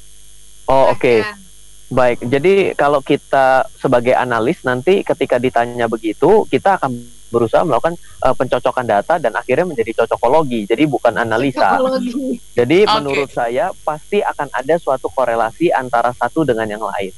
[0.70, 1.02] Oh, oke.
[1.02, 1.18] Okay.
[1.90, 6.94] Baik, jadi kalau kita sebagai analis nanti ketika ditanya begitu, kita akan
[7.30, 7.94] berusaha melakukan
[8.26, 10.66] uh, pencocokan data dan akhirnya menjadi cocokologi.
[10.66, 11.78] Jadi bukan analisa.
[11.78, 12.36] Cocokologi.
[12.52, 12.94] Jadi okay.
[12.98, 17.14] menurut saya pasti akan ada suatu korelasi antara satu dengan yang lain.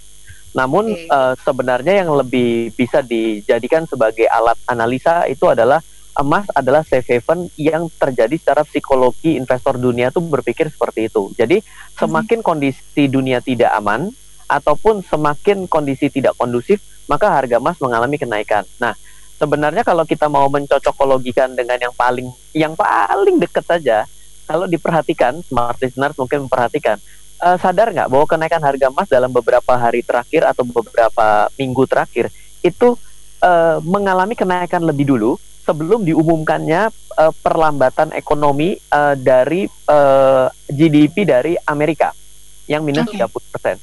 [0.52, 1.08] Namun okay.
[1.08, 5.80] uh, eh, sebenarnya yang lebih bisa dijadikan sebagai alat analisa itu adalah
[6.12, 11.32] emas adalah safe haven yang terjadi secara psikologi investor dunia tuh berpikir seperti itu.
[11.32, 11.64] Jadi
[11.96, 12.46] semakin hmm.
[12.46, 14.12] kondisi dunia tidak aman
[14.52, 18.68] ataupun semakin kondisi tidak kondusif, maka harga emas mengalami kenaikan.
[18.76, 18.92] Nah,
[19.42, 24.06] sebenarnya kalau kita mau mencocokologikan dengan yang paling yang paling dekat saja
[24.46, 27.02] kalau diperhatikan smart listeners mungkin memperhatikan
[27.42, 32.30] uh, sadar nggak bahwa kenaikan harga emas dalam beberapa hari terakhir atau beberapa minggu terakhir
[32.62, 32.94] itu
[33.42, 35.34] uh, mengalami kenaikan lebih dulu
[35.66, 42.14] sebelum diumumkannya uh, perlambatan ekonomi uh, dari uh, GDP dari Amerika
[42.70, 43.26] yang minus okay.
[43.26, 43.78] 30%.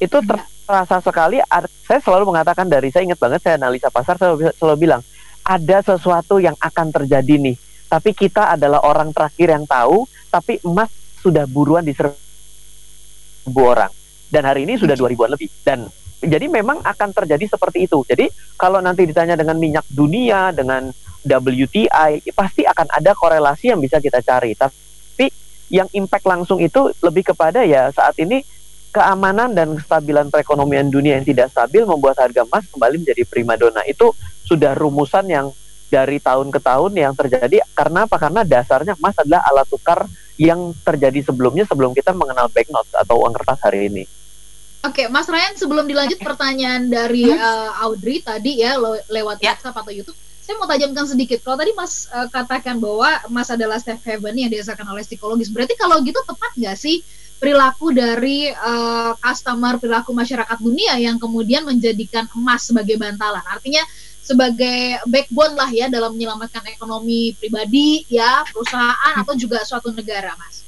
[0.00, 0.36] Itu ter
[0.70, 1.42] terasa sekali
[1.82, 5.02] saya selalu mengatakan dari saya ingat banget saya analisa pasar saya selalu, selalu bilang
[5.42, 7.58] ada sesuatu yang akan terjadi nih
[7.90, 12.14] tapi kita adalah orang terakhir yang tahu tapi emas sudah buruan di seribu
[13.58, 13.90] orang
[14.30, 15.50] dan hari ini sudah dua ribuan lebih.
[15.66, 15.90] Dan
[16.22, 18.06] jadi memang akan terjadi seperti itu.
[18.06, 20.88] Jadi kalau nanti ditanya dengan minyak dunia dengan
[21.26, 24.54] WTI pasti akan ada korelasi yang bisa kita cari.
[24.54, 25.26] Tapi
[25.68, 28.40] yang impact langsung itu lebih kepada ya saat ini
[28.90, 33.82] keamanan dan kestabilan perekonomian dunia yang tidak stabil membuat harga emas kembali menjadi primadona.
[33.86, 35.54] Itu sudah rumusan yang
[35.90, 38.16] dari tahun ke tahun yang terjadi karena apa?
[38.18, 40.06] Karena dasarnya emas adalah alat tukar
[40.38, 44.04] yang terjadi sebelumnya sebelum kita mengenal banknotes atau uang kertas hari ini.
[44.80, 49.52] Oke, Mas Ryan sebelum dilanjut pertanyaan dari uh, Audrey tadi ya lo- lewat Ya.
[49.52, 51.44] WhatsApp atau YouTube, saya mau tajamkan sedikit.
[51.44, 55.76] Kalau tadi Mas uh, katakan bahwa Mas adalah safe haven yang dirasakan oleh psikologis, berarti
[55.76, 57.04] kalau gitu tepat nggak sih
[57.40, 63.42] perilaku dari uh, customer, perilaku masyarakat dunia yang kemudian menjadikan emas sebagai bantalan?
[63.48, 63.80] Artinya
[64.20, 70.60] sebagai backbone lah ya dalam menyelamatkan ekonomi pribadi ya perusahaan atau juga suatu negara, Mas.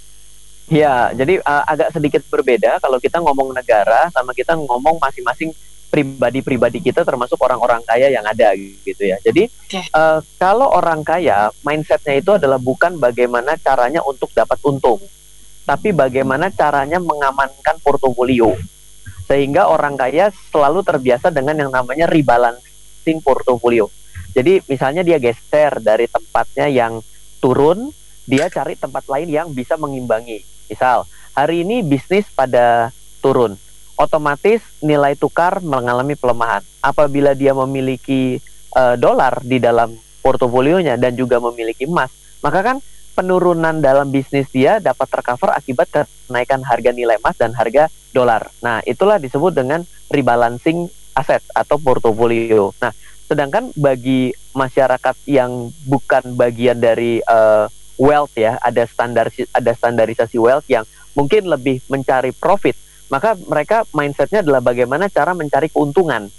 [0.73, 5.53] Ya, jadi uh, agak sedikit berbeda kalau kita ngomong negara sama kita ngomong masing-masing
[5.93, 9.21] pribadi-pribadi kita termasuk orang-orang kaya yang ada gitu ya.
[9.21, 9.85] Jadi Oke.
[9.93, 15.05] uh, kalau orang kaya mindsetnya itu adalah bukan bagaimana caranya untuk dapat untung,
[15.63, 18.55] tapi bagaimana caranya mengamankan portofolio.
[19.27, 23.89] Sehingga orang kaya selalu terbiasa dengan yang namanya rebalancing portofolio.
[24.33, 27.05] Jadi misalnya dia geser dari tempatnya yang
[27.39, 27.93] turun,
[28.25, 30.43] dia cari tempat lain yang bisa mengimbangi.
[30.69, 31.05] Misal,
[31.37, 33.61] hari ini bisnis pada turun,
[33.97, 36.65] otomatis nilai tukar mengalami pelemahan.
[36.81, 38.41] Apabila dia memiliki
[38.75, 39.93] eh, dolar di dalam
[40.25, 42.77] portofolionya dan juga memiliki emas, maka kan
[43.13, 48.49] penurunan dalam bisnis dia dapat tercover akibat kenaikan harga nilai emas dan harga dolar.
[48.65, 52.73] Nah, itulah disebut dengan rebalancing aset atau portofolio.
[52.81, 52.93] Nah,
[53.29, 57.65] sedangkan bagi masyarakat yang bukan bagian dari eh,
[58.01, 62.77] wealth ya, ada standar ada standarisasi wealth yang mungkin lebih mencari profit,
[63.13, 66.33] maka mereka mindsetnya adalah bagaimana cara mencari keuntungan.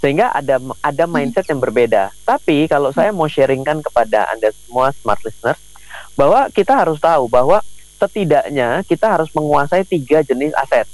[0.00, 2.08] Sehingga ada ada mindset yang berbeda.
[2.24, 5.69] Tapi kalau saya mau sharingkan kepada Anda semua smart listeners
[6.14, 7.62] bahwa kita harus tahu bahwa
[8.00, 10.88] setidaknya kita harus menguasai tiga jenis aset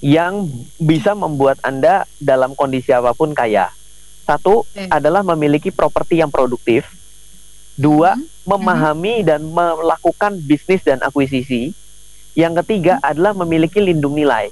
[0.00, 0.48] yang
[0.80, 3.68] bisa membuat Anda dalam kondisi apa pun kaya.
[4.24, 4.88] Satu Oke.
[4.88, 6.88] adalah memiliki properti yang produktif.
[7.76, 8.24] Dua, Mhm.
[8.48, 11.76] memahami dan melakukan bisnis dan akuisisi.
[12.32, 14.48] Yang ketiga adalah memiliki lindung nilai.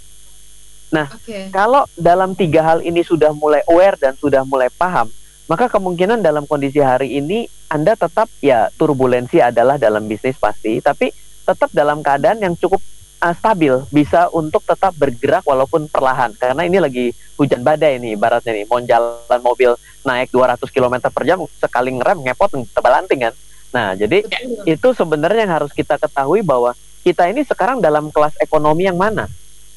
[0.93, 1.53] Oke.
[1.53, 5.09] Kalau dalam tiga hal ini sudah mulai aware dan sudah mulai paham,
[5.45, 11.13] maka kemungkinan dalam kondisi hari ini Anda tetap ya turbulensi adalah dalam bisnis pasti, tapi
[11.45, 12.81] tetap dalam keadaan yang cukup
[13.21, 16.33] uh, stabil, bisa untuk tetap bergerak walaupun perlahan.
[16.37, 19.77] Karena ini lagi hujan badai nih ibaratnya nih, mau jalan mobil
[20.07, 23.35] naik 200 km per jam sekali ngerem ngepot tebalanting kan.
[23.69, 24.65] Nah, jadi Betul.
[24.65, 26.73] itu sebenarnya yang harus kita ketahui bahwa
[27.05, 29.29] kita ini sekarang dalam kelas ekonomi yang mana?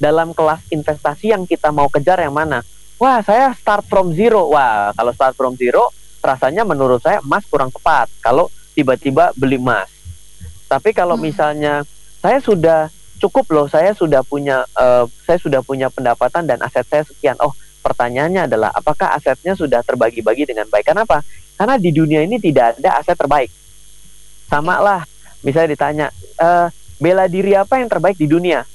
[0.01, 2.63] Dalam kelas investasi yang kita mau kejar yang mana?
[2.97, 4.49] Wah, saya start from zero.
[4.49, 8.07] Wah, kalau start from zero, rasanya menurut saya emas kurang tepat.
[8.21, 9.89] Kalau tiba-tiba beli emas.
[10.71, 11.27] Tapi kalau Hmm.
[11.27, 11.83] misalnya
[12.21, 12.87] saya sudah
[13.19, 17.35] cukup loh, saya sudah punya, eh, saya sudah punya pendapatan dan aset saya sekian.
[17.43, 17.51] Oh,
[17.83, 20.89] pertanyaannya adalah apakah asetnya sudah terbagi-bagi dengan baik?
[20.93, 21.21] Kenapa?
[21.57, 23.51] Karena di dunia ini tidak ada aset terbaik.
[24.49, 25.01] Sama lah,
[25.45, 26.07] misalnya ditanya,
[26.39, 28.65] eh, bela diri apa yang terbaik di dunia?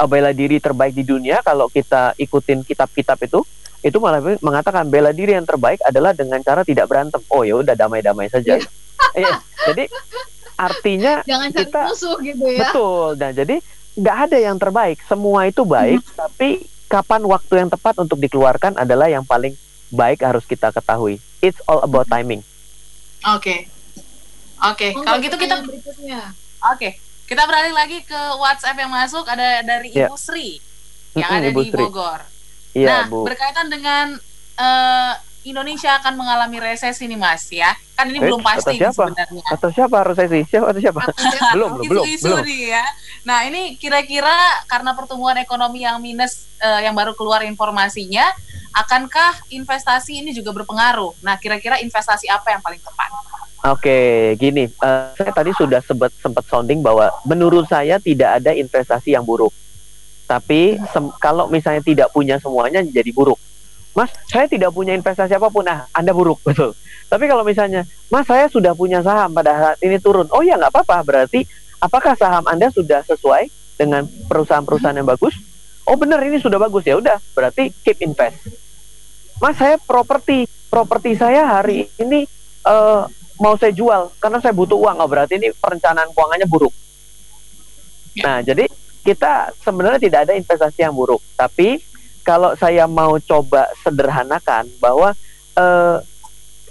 [0.00, 3.44] Eh, bela diri terbaik di dunia kalau kita ikutin kitab-kitab itu,
[3.80, 7.20] itu malah mengatakan bela diri yang terbaik adalah dengan cara tidak berantem.
[7.26, 8.60] Oh ya udah damai-damai saja.
[9.12, 9.34] Iya,
[9.68, 9.84] jadi
[10.54, 12.60] artinya Jangan cari kita- musuh gitu ya.
[12.62, 13.06] betul.
[13.14, 13.56] Dan jadi
[13.92, 19.06] nggak ada yang terbaik, semua itu baik, tapi kapan waktu yang tepat untuk dikeluarkan adalah
[19.06, 19.56] yang paling
[19.88, 21.16] baik harus kita ketahui.
[21.38, 22.44] It's all about timing.
[23.26, 23.66] Oke.
[24.60, 26.20] Oke, Monggo, kalau gitu kita berikutnya.
[26.68, 26.92] Oke,
[27.24, 30.04] kita beralih lagi ke WhatsApp yang masuk ada dari Ya.
[30.04, 30.60] Ibu Sri
[31.16, 31.80] yang Mm-mm, ada Ibu di Sri.
[31.80, 32.20] Bogor.
[32.72, 33.26] Iya, nah, Bu.
[33.26, 34.14] berkaitan dengan
[34.56, 37.72] eh, Indonesia akan mengalami resesi nih Mas ya.
[37.96, 39.08] Kan ini Eh, belum pasti nih siapa?
[39.08, 39.44] sebenarnya.
[39.48, 39.96] Atau siapa
[40.28, 40.42] sih?
[40.44, 41.00] Siapa atau siapa?
[41.00, 41.50] Atau siapa?
[41.56, 42.44] belum, belum, belum, Isu-isu belum.
[42.44, 42.84] nih ya.
[43.24, 44.36] Nah, ini kira-kira
[44.68, 48.28] karena pertumbuhan ekonomi yang minus eh, yang baru keluar informasinya,
[48.76, 51.16] akankah investasi ini juga berpengaruh?
[51.24, 53.08] Nah, kira-kira investasi apa yang paling tepat?
[53.60, 53.98] Oke,
[54.36, 59.24] gini, eh, saya tadi sudah sempat sempat sounding bahwa menurut saya tidak ada investasi yang
[59.24, 59.52] buruk.
[60.30, 60.78] Tapi
[61.18, 63.34] kalau misalnya tidak punya semuanya jadi buruk.
[63.90, 65.66] Mas, saya tidak punya investasi apa pun.
[65.66, 66.78] Nah, Anda buruk, betul.
[67.10, 70.30] Tapi kalau misalnya, Mas, saya sudah punya saham pada saat ini turun.
[70.30, 71.02] Oh ya, nggak apa-apa.
[71.02, 71.42] Berarti
[71.82, 75.34] apakah saham Anda sudah sesuai dengan perusahaan-perusahaan yang bagus?
[75.82, 76.94] Oh benar, ini sudah bagus ya.
[76.94, 78.38] Udah, berarti keep invest.
[79.42, 80.46] Mas, saya properti.
[80.70, 82.30] Properti saya hari ini
[82.62, 83.02] eh,
[83.42, 85.02] mau saya jual karena saya butuh uang.
[85.02, 86.70] Oh, berarti ini perencanaan keuangannya buruk.
[88.22, 91.20] Nah, jadi kita sebenarnya tidak ada investasi yang buruk.
[91.36, 91.80] Tapi
[92.24, 95.16] kalau saya mau coba sederhanakan bahwa
[95.56, 95.98] eh,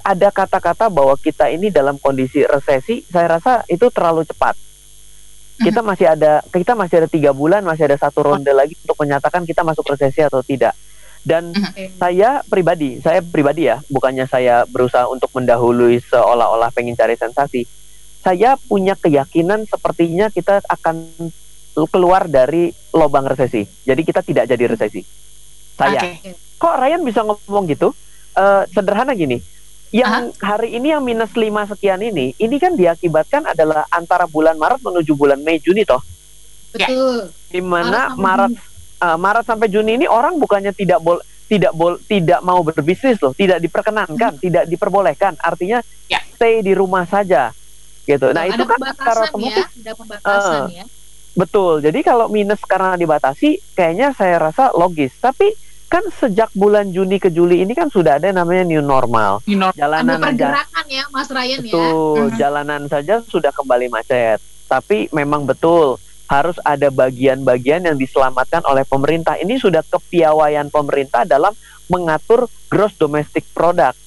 [0.05, 4.55] ada kata-kata bahwa kita ini dalam kondisi resesi, saya rasa itu terlalu cepat.
[5.59, 9.43] Kita masih ada kita masih ada tiga bulan, masih ada satu ronde lagi untuk menyatakan
[9.43, 10.71] kita masuk resesi atau tidak.
[11.19, 11.91] Dan Oke.
[11.99, 17.67] saya pribadi, saya pribadi ya, bukannya saya berusaha untuk mendahului seolah-olah pengen cari sensasi.
[18.23, 21.11] Saya punya keyakinan sepertinya kita akan
[21.87, 23.63] keluar dari lubang resesi.
[23.63, 25.05] Jadi kita tidak jadi resesi.
[25.77, 26.01] Saya.
[26.01, 26.35] Oke.
[26.59, 27.95] Kok Ryan bisa ngomong gitu?
[28.35, 29.39] Eh, sederhana gini.
[29.89, 34.85] Yang hari ini yang minus 5 sekian ini, ini kan diakibatkan adalah antara bulan Maret
[34.85, 35.99] menuju bulan Mei Juni toh.
[36.69, 37.33] Betul.
[37.49, 38.51] Di mana Maret sampai Maret
[39.01, 41.17] eh, Maret sampai Juni ini orang bukannya tidak bol
[41.49, 45.33] tidak bol tidak mau berbisnis loh, tidak diperkenankan, tidak diperbolehkan.
[45.41, 46.21] Artinya Ya.
[46.37, 47.49] stay di rumah saja.
[48.05, 48.29] Gitu.
[48.33, 50.85] Nah, ada itu kan secara otomatis ya, ada pembatasan ya.
[51.39, 51.79] Betul.
[51.79, 55.15] Jadi kalau minus karena dibatasi, kayaknya saya rasa logis.
[55.23, 55.55] Tapi
[55.89, 59.39] kan sejak bulan Juni ke Juli ini kan sudah ada yang namanya new normal.
[59.47, 60.25] You know, Ada Jalanan aja.
[60.29, 61.71] pergerakan ya, Mas Ryan ya.
[61.71, 62.19] Betul.
[62.29, 62.35] Mhm.
[62.37, 64.37] Jalanan saja sudah kembali macet.
[64.67, 65.97] Tapi memang betul
[66.29, 69.33] harus ada bagian-bagian yang diselamatkan oleh pemerintah.
[69.41, 71.57] Ini sudah kepiawaian pemerintah dalam
[71.89, 73.97] mengatur gross domestic product.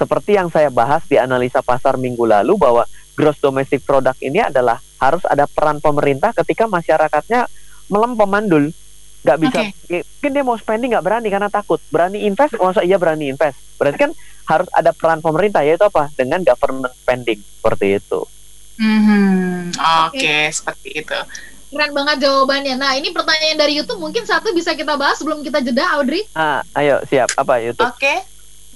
[0.00, 4.80] Seperti yang saya bahas di analisa pasar minggu lalu bahwa gross domestic product ini adalah
[4.98, 7.46] harus ada peran pemerintah ketika masyarakatnya
[7.88, 8.64] melempem mandul
[9.18, 9.98] nggak bisa Oke.
[9.98, 13.98] mungkin dia mau spending nggak berani karena takut berani invest masa iya berani invest berarti
[13.98, 14.12] kan
[14.46, 18.22] harus ada peran pemerintah yaitu apa dengan government spending seperti itu
[18.78, 19.74] Mhm.
[20.06, 21.18] Oke, seperti itu.
[21.68, 22.78] Keren banget jawabannya.
[22.78, 26.24] Nah, ini pertanyaan dari YouTube mungkin satu bisa kita bahas sebelum kita jeda, Audrey.
[26.32, 28.14] ah ayo siap apa YouTube Oke.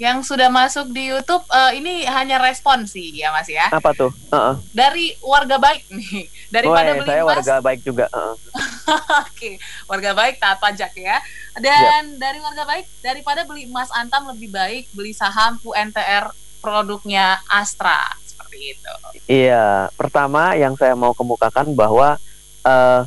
[0.03, 3.71] Yang sudah masuk di YouTube eh, ini hanya respon sih ya Mas ya.
[3.71, 4.55] apa tuh Heeh.
[4.75, 6.27] Dari warga baik nih.
[6.51, 8.35] Daripada Woi, beli saya emas warga baik juga Heeh.
[9.23, 9.51] Oke,
[9.87, 11.23] warga baik taat pajak ya.
[11.55, 18.03] Dan dari warga baik, daripada beli emas antam lebih baik beli saham UNTR produknya Astra
[18.23, 18.93] seperti itu.
[19.25, 22.19] Iya, pertama yang saya mau kemukakan bahwa
[22.63, 23.01] eh,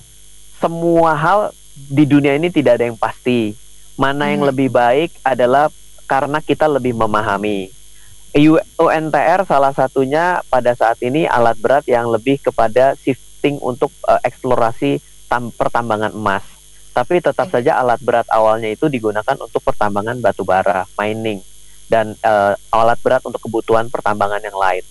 [0.55, 1.39] semua hal
[1.75, 3.51] di dunia ini tidak ada yang pasti.
[3.95, 4.49] Mana yang Hmm.
[4.49, 5.67] lebih baik adalah
[6.05, 7.69] karena kita lebih memahami.
[8.75, 14.99] UNTR salah satunya pada saat ini alat berat yang lebih kepada shifting untuk eh, eksplorasi
[15.31, 16.43] tam- pertambangan emas.
[16.91, 21.39] Tapi tetap saja alat berat awalnya itu digunakan untuk pertambangan batu bara, mining,
[21.87, 24.83] dan eh, alat berat untuk kebutuhan pertambangan yang lain.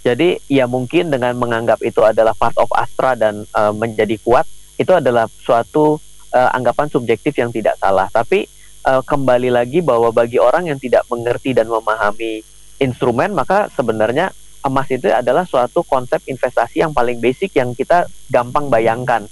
[0.00, 4.44] Jadi ya mungkin dengan menganggap itu adalah part of Astra dan eh, menjadi kuat
[4.76, 5.96] itu adalah suatu
[6.36, 8.12] eh, anggapan subjektif yang tidak salah.
[8.12, 12.40] Tapi eh, kembali lagi bahwa bagi orang yang tidak mengerti dan memahami
[12.80, 14.32] instrumen maka sebenarnya
[14.64, 19.24] emas itu adalah suatu konsep investasi yang paling basic yang kita gampang bayangkan.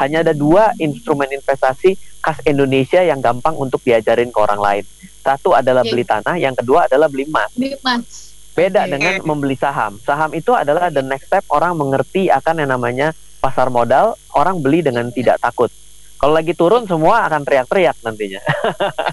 [0.00, 4.84] Hanya ada dua instrumen investasi khas Indonesia yang gampang untuk diajarin ke orang lain.
[5.22, 7.50] Satu adalah beli tanah, yang kedua adalah beli emas.
[7.54, 8.34] Beli emas.
[8.52, 9.96] Beda dengan membeli saham.
[10.02, 14.82] Saham itu adalah the next step orang mengerti akan yang namanya pasar modal, orang beli
[14.82, 15.70] dengan tidak takut.
[16.22, 18.38] Kalau lagi turun semua akan teriak-teriak nantinya.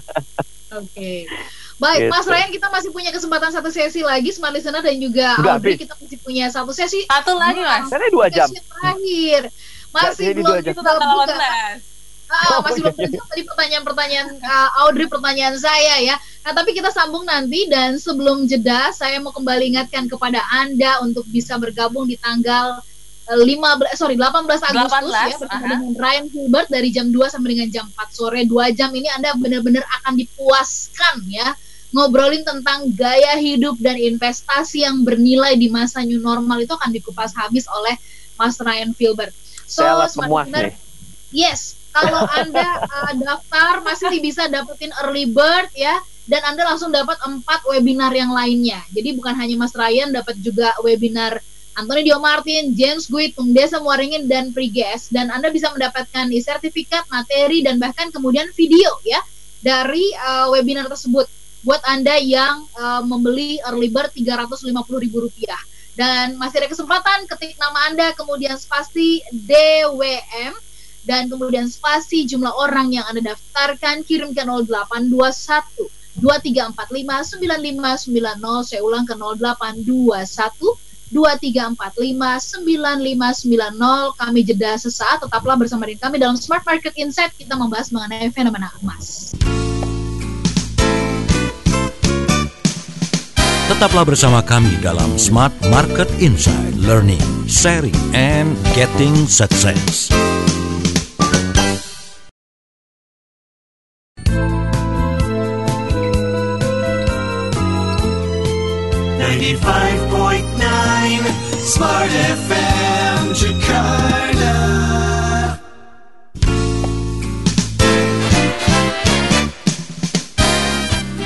[0.78, 1.26] Oke.
[1.74, 2.12] Baik, Gitu.
[2.12, 5.74] Mas Ryan kita masih punya kesempatan satu sesi lagi Smart Listener dan juga Udah Audrey
[5.74, 5.82] habis.
[5.82, 7.88] kita masih punya satu sesi Satu lagi Mas.
[7.88, 8.46] Karena dua jam.
[8.46, 9.42] sesi terakhir.
[9.90, 11.34] Masih belum tanggal terbuka.
[11.34, 11.82] 18.
[12.30, 16.14] Ah, Oh, masih iya, belum terjawab tadi pertanyaan-pertanyaan uh, Audrey pertanyaan saya ya.
[16.46, 21.26] Nah, tapi kita sambung nanti dan sebelum jeda saya mau kembali ingatkan kepada Anda untuk
[21.26, 22.78] bisa bergabung di tanggal
[23.36, 25.62] 15 sorry 18 Agustus 18, ya bersama aha.
[25.70, 28.40] dengan Ryan Hilbert dari jam 2 sampai dengan jam 4 sore.
[28.42, 31.54] 2 jam ini Anda benar-benar akan dipuaskan ya
[31.90, 37.34] ngobrolin tentang gaya hidup dan investasi yang bernilai di masa new normal itu akan dikupas
[37.34, 37.98] habis oleh
[38.38, 39.34] Mas Ryan Filbert.
[39.66, 40.70] So, Saya alat Smart Listener.
[41.30, 45.98] Yes, kalau Anda uh, daftar masih bisa dapetin early bird ya
[46.30, 48.78] dan Anda langsung dapat empat webinar yang lainnya.
[48.94, 51.42] Jadi bukan hanya Mas Ryan dapat juga webinar
[51.78, 55.10] Anthony Dio Martin, James Guy, Tung Desa Muaringin dan Priges.
[55.10, 59.22] Dan Anda bisa mendapatkan sertifikat, materi dan bahkan kemudian video ya
[59.62, 61.30] dari uh, webinar tersebut.
[61.60, 68.16] Buat Anda yang uh, membeli early bird Rp350.000 dan masih ada kesempatan ketik nama Anda
[68.16, 70.56] kemudian spasi DWM
[71.04, 75.12] dan kemudian spasi jumlah orang yang Anda daftarkan kirim ke 0821
[76.24, 86.16] 2345 9590 saya ulang ke 0821 2345 9590 kami jeda sesaat tetaplah bersama dengan kami
[86.22, 87.34] dalam Smart Market Insight.
[87.34, 89.34] Kita membahas mengenai fenomena emas.
[93.70, 100.10] Tetaplah bersama kami dalam Smart Market Insight Learning, Sharing, and Getting Success.
[109.22, 109.99] Ninety-five
[111.70, 114.54] Smart FM Jakarta.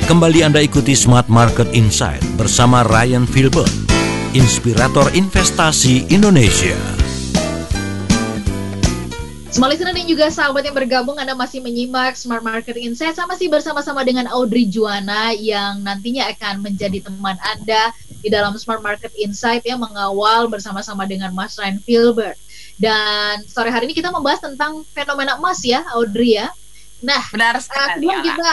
[0.05, 3.73] Kembali Anda ikuti Smart Market Insight bersama Ryan Filbert,
[4.37, 7.04] inspirator investasi Indonesia.
[9.55, 13.47] Semua listener dan juga sahabat yang bergabung, Anda masih menyimak Smart Market Insight sama sih
[13.47, 19.63] bersama-sama dengan Audrey Juana yang nantinya akan menjadi teman Anda di dalam Smart Market Insight
[19.63, 22.35] ya mengawal bersama-sama dengan Mas Ryan Filbert.
[22.83, 26.51] Dan sore hari ini kita membahas tentang fenomena emas ya, Audrey ya.
[27.07, 28.11] Nah, Benar uh, sekali.
[28.11, 28.51] sebelum kita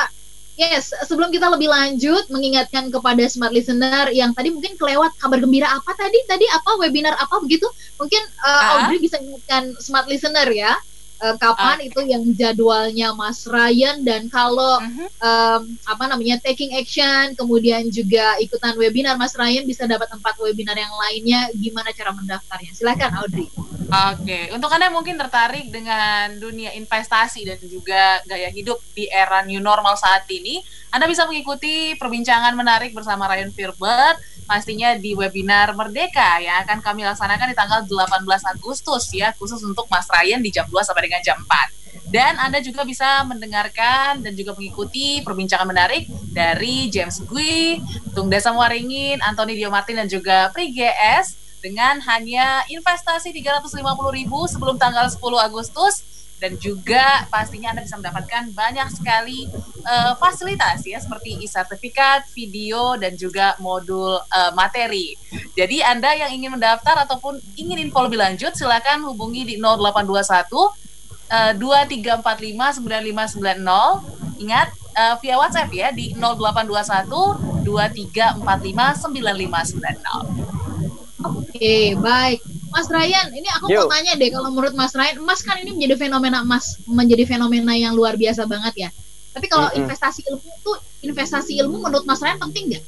[0.59, 5.65] Yes, sebelum kita lebih lanjut mengingatkan kepada smart listener yang tadi mungkin kelewat kabar gembira
[5.65, 6.21] apa tadi?
[6.29, 7.65] Tadi apa webinar apa begitu?
[7.97, 8.85] Mungkin uh.
[8.85, 10.77] Audrey bisa ingatkan smart listener ya.
[11.21, 11.87] Uh, kapan Oke.
[11.93, 15.05] itu yang jadwalnya Mas Ryan dan kalau Mhm.
[15.21, 20.75] um, apa namanya taking action kemudian juga ikutan webinar Mas Ryan bisa dapat tempat webinar
[20.75, 23.47] yang lainnya gimana cara mendaftarnya silakan Audrey
[23.91, 29.59] Oke, untuk Anda mungkin tertarik dengan dunia investasi dan juga gaya hidup di era new
[29.59, 30.63] normal saat ini,
[30.95, 34.15] Anda bisa mengikuti perbincangan menarik bersama Ryan Filbert
[34.51, 39.87] pastinya di webinar Merdeka yang akan kami laksanakan di tanggal 18 Agustus ya, khusus untuk
[39.87, 42.11] Mas Ryan di jam 2 sampai dengan jam 4.
[42.11, 47.79] Dan Anda juga bisa mendengarkan dan juga mengikuti perbincangan menarik dari James Gui,
[48.11, 54.75] Tung Desa Waringin, Anthony Dio Martin dan juga Pri GS dengan hanya investasi 350.000 sebelum
[54.75, 59.45] tanggal 10 Agustus dan juga pastinya Anda bisa mendapatkan banyak sekali
[59.85, 65.13] eh, fasilitas ya seperti e-sertifikat, video dan juga modul eh, materi.
[65.53, 71.53] Jadi Anda yang ingin mendaftar ataupun ingin info lebih lanjut silakan hubungi di 0821 eh,
[71.53, 74.41] 2345 9590.
[74.41, 81.21] Ingat eh, via WhatsApp ya di 0821 2345 9590.
[81.21, 82.41] Oke, baik.
[82.71, 83.83] Mas Ryan, ini aku Yo.
[83.83, 87.75] mau tanya deh, kalau menurut Mas Ryan, emas kan ini menjadi fenomena emas, menjadi fenomena
[87.75, 88.89] yang luar biasa banget ya.
[89.35, 89.83] Tapi kalau Mm-mm.
[89.83, 92.83] investasi ilmu tuh, investasi ilmu menurut Mas Ryan penting nggak?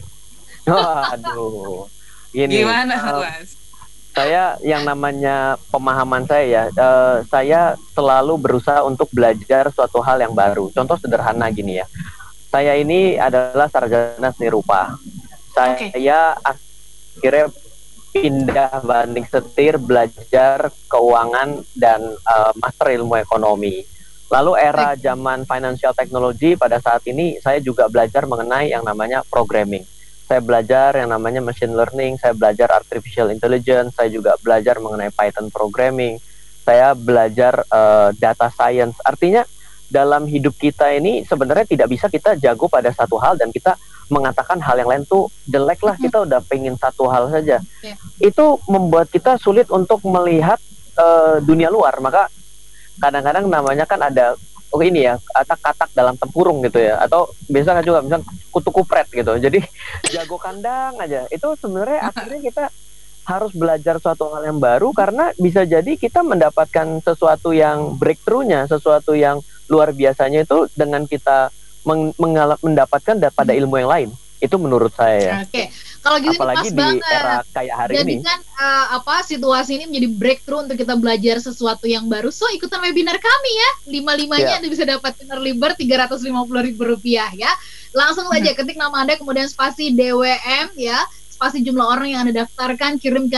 [0.71, 1.91] Waduh.
[2.31, 3.49] Gini, Gimana, eh, Mas?
[4.13, 10.33] saya yang namanya pemahaman saya ya, eh, saya selalu berusaha untuk belajar suatu hal yang
[10.33, 10.71] baru.
[10.71, 11.87] Contoh sederhana gini ya.
[12.53, 14.95] Saya ini adalah sarjana seni rupa.
[15.53, 17.49] Saya akhirnya
[18.13, 23.81] pindah banding setir belajar keuangan dan eh, master ilmu ekonomi.
[24.29, 29.81] Lalu era zaman financial technology pada saat ini saya juga belajar mengenai yang namanya programming.
[30.23, 35.51] Saya belajar yang namanya machine learning, saya belajar artificial intelligence, saya juga belajar mengenai Python
[35.51, 36.17] programming,
[36.61, 38.97] saya belajar eh, data science.
[39.01, 39.41] Artinya
[39.89, 43.77] dalam hidup kita ini sebenarnya tidak bisa kita jago pada satu hal dan kita
[44.11, 47.59] mengatakan hal yang lain tuh jelek lah kita udah pengen satu hal saja.
[47.83, 47.95] Iya.
[48.19, 50.59] Itu membuat kita sulit untuk melihat
[50.99, 51.99] eh, dunia luar.
[52.03, 52.27] Maka
[52.99, 54.37] kadang-kadang namanya kan ada
[54.73, 59.37] oh ini ya katak-katak dalam tempurung gitu ya atau biasa juga misal kutu kupret gitu
[59.37, 59.61] jadi
[60.13, 62.65] jago kandang aja itu sebenarnya akhirnya kita
[63.23, 69.15] harus belajar suatu hal yang baru karena bisa jadi kita mendapatkan sesuatu yang breakthrough-nya sesuatu
[69.15, 69.39] yang
[69.71, 71.47] luar biasanya itu dengan kita
[71.83, 72.13] meng-
[72.59, 74.09] mendapatkan da- pada ilmu yang lain
[74.39, 75.69] itu menurut saya ya Oke,
[75.99, 77.09] kalau gitu apalagi pas di banget.
[77.09, 81.85] era kayak hari ini Jadikan eh, apa situasi ini menjadi breakthrough untuk kita belajar sesuatu
[81.85, 82.27] yang baru.
[82.27, 84.55] So ikutan webinar kami ya, lima limanya Iya.
[84.57, 87.49] Anda bisa dapat early bird tiga ratus lima puluh ribu rupiah ya.
[87.91, 90.97] Langsung saja ketik nama Anda kemudian spasi DWM ya,
[91.29, 93.37] spasi jumlah orang yang Anda daftarkan kirim ke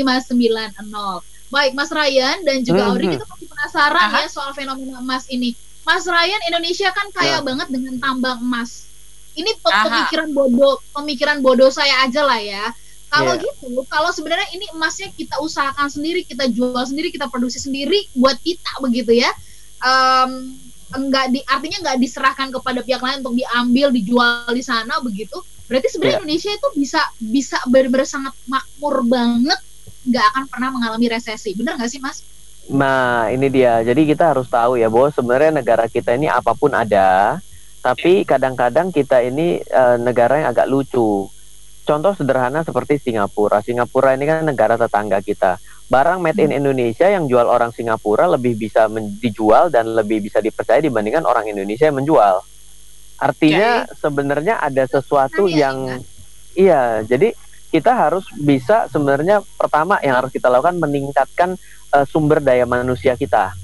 [0.00, 1.22] 082123459590.
[1.46, 2.88] Baik Mas Ryan dan juga Mhm.
[2.88, 4.20] Audrey kita masih penasaran Aha.
[4.20, 5.56] ya soal fenomena emas ini.
[5.84, 7.40] Mas Ryan Indonesia kan kaya Ya.
[7.40, 8.88] banget dengan tambang emas.
[9.34, 9.84] Ini pe- Aha.
[9.88, 12.68] pemikiran bodoh, pemikiran bodoh saya aja lah ya.
[13.08, 13.44] Kalau Iya.
[13.46, 18.36] gitu, kalau sebenarnya ini emasnya kita usahakan sendiri, kita jual sendiri, kita produksi sendiri buat
[18.38, 19.30] kita begitu ya.
[19.80, 20.54] Em,
[20.94, 25.36] enggak di artinya nggak diserahkan kepada pihak lain untuk diambil dijual di sana begitu.
[25.64, 26.22] Berarti sebenarnya Iya.
[26.22, 29.60] Indonesia itu bisa bisa benar-benar sangat makmur banget,
[30.04, 31.52] nggak akan pernah mengalami resesi.
[31.54, 32.20] Bener nggak sih, Mas?
[32.72, 33.84] Nah, ini dia.
[33.84, 37.36] Jadi kita harus tahu ya bahwa sebenarnya negara kita ini apa pun ada,
[37.84, 41.28] tapi kadang-kadang kita ini eh, negara yang agak lucu.
[41.84, 43.60] Contoh sederhana seperti Singapura.
[43.60, 45.60] Singapura ini kan negara tetangga kita.
[45.92, 48.88] Barang made in Indonesia yang jual orang Singapura lebih bisa
[49.20, 52.40] dijual dan lebih bisa dipercaya dibandingkan orang Indonesia yang menjual.
[53.20, 55.76] Artinya sebenarnya ada sesuatu Iya, yang
[56.56, 57.36] iya, jadi
[57.68, 61.60] kita harus bisa sebenarnya pertama yang harus kita lakukan meningkatkan
[61.94, 63.54] eh, sumber daya manusia kita.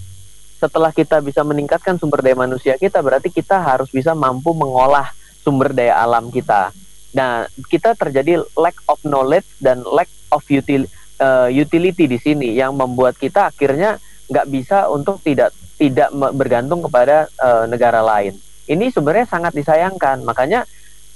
[0.60, 5.10] Setelah kita bisa meningkatkan sumber daya manusia kita, berarti kita harus bisa mampu mengolah
[5.40, 6.70] sumber daya alam kita.
[7.10, 10.86] Nah, kita terjadi lack of knowledge dan lack of util,
[11.18, 13.98] eh, utility di sini yang membuat kita akhirnya
[14.30, 18.36] nggak bisa untuk tidak tidak bergantung kepada eh, negara lain.
[18.70, 20.22] Ini sebenarnya sangat disayangkan.
[20.22, 20.62] Makanya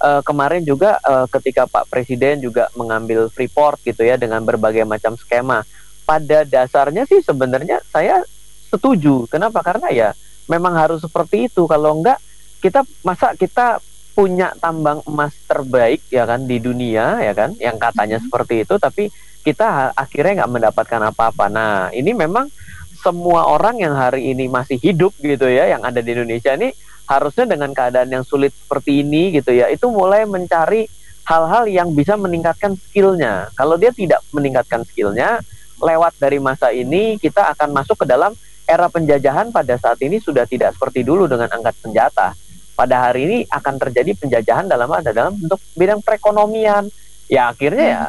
[0.03, 5.15] eh, kemarin juga eh, ketika Pak Presiden juga mengambil Freeport gitu ya dengan berbagai macam
[5.15, 5.63] skema
[6.05, 8.21] pada dasarnya sih sebenarnya saya
[8.69, 9.25] setuju.
[9.27, 9.65] Kenapa?
[9.65, 10.09] Karena ya
[10.45, 11.65] memang harus seperti itu.
[11.65, 12.21] Kalau enggak
[12.61, 13.81] kita masa kita
[14.15, 19.11] punya tambang emas terbaik ya kan di dunia ya kan yang katanya seperti itu tapi
[19.43, 21.51] kita akhirnya nggak mendapatkan apa-apa.
[21.51, 22.47] Nah ini memang
[22.95, 26.73] semua orang yang hari ini masih hidup gitu ya yang ada di Indonesia ini
[27.05, 30.89] harusnya dengan keadaan yang sulit seperti ini gitu ya itu mulai mencari
[31.25, 33.49] hal-hal yang bisa meningkatkan skillnya.
[33.57, 35.41] Kalau dia tidak meningkatkan skillnya,
[35.79, 38.31] lewat dari masa ini kita akan masuk ke dalam
[38.65, 42.33] era penjajahan pada saat ini sudah tidak seperti dulu dengan angkat senjata.
[42.75, 46.89] Pada hari ini akan terjadi penjajahan dalam ada dalam bentuk bidang perekonomian.
[47.31, 48.03] Ya akhirnya ya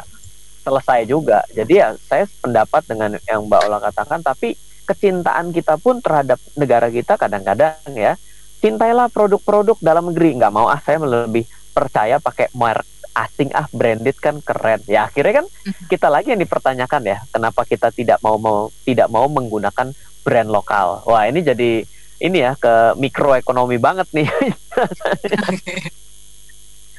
[0.67, 1.47] selesai juga.
[1.55, 4.59] Jadi ya saya pendapat dengan yang Mbak Ola katakan, tapi
[4.89, 8.19] kecintaan kita pun terhadap negara kita kadang-kadang ya
[8.59, 10.35] cintailah produk-produk dalam negeri.
[10.35, 15.41] Nggak mau ah saya lebih percaya pakai merek asing ah branded kan keren ya akhirnya
[15.41, 15.47] kan
[15.89, 21.01] kita lagi yang dipertanyakan ya kenapa kita tidak mau mau tidak mau menggunakan brand lokal
[21.09, 21.81] wah ini jadi
[22.17, 24.29] ini ya ke mikroekonomi banget nih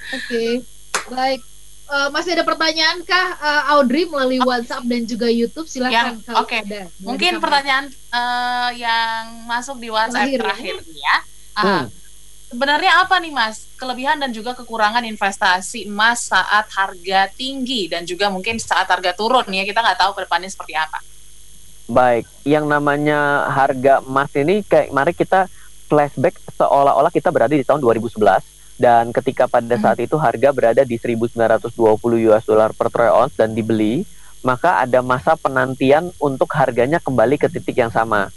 [0.07, 0.63] Oke,
[1.15, 1.41] baik.
[1.87, 5.71] Eh, masih ada pertanyaan kah eh, Audrey melalui WhatsApp dan juga YouTube?
[5.71, 6.51] Silakan kalau oke.
[6.51, 6.91] ada.
[6.99, 10.99] Boleh Mungkin pertanyaan eh, yang masuk di WhatsApp Terakhir terakhir, ya.
[10.99, 11.17] ya.
[11.55, 11.85] Ah, Hmm.
[12.47, 18.31] Sebenarnya apa nih Mas kelebihan dan juga kekurangan investasi emas saat harga tinggi dan juga
[18.31, 20.99] mungkin saat harga turun nih ya kita nggak tahu ke depannya seperti apa.
[21.87, 25.47] baik yang namanya harga emas ini kayak mari kita
[25.87, 28.43] flashback seolah-olah kita berada di tahun 2011
[28.75, 29.79] dan ketika pada Hmm.
[29.79, 31.71] saat itu harga berada di 1920
[32.27, 34.03] US dollar per troy ounce dan dibeli
[34.41, 38.27] maka ada masa penantian untuk harganya kembali ke titik yang sama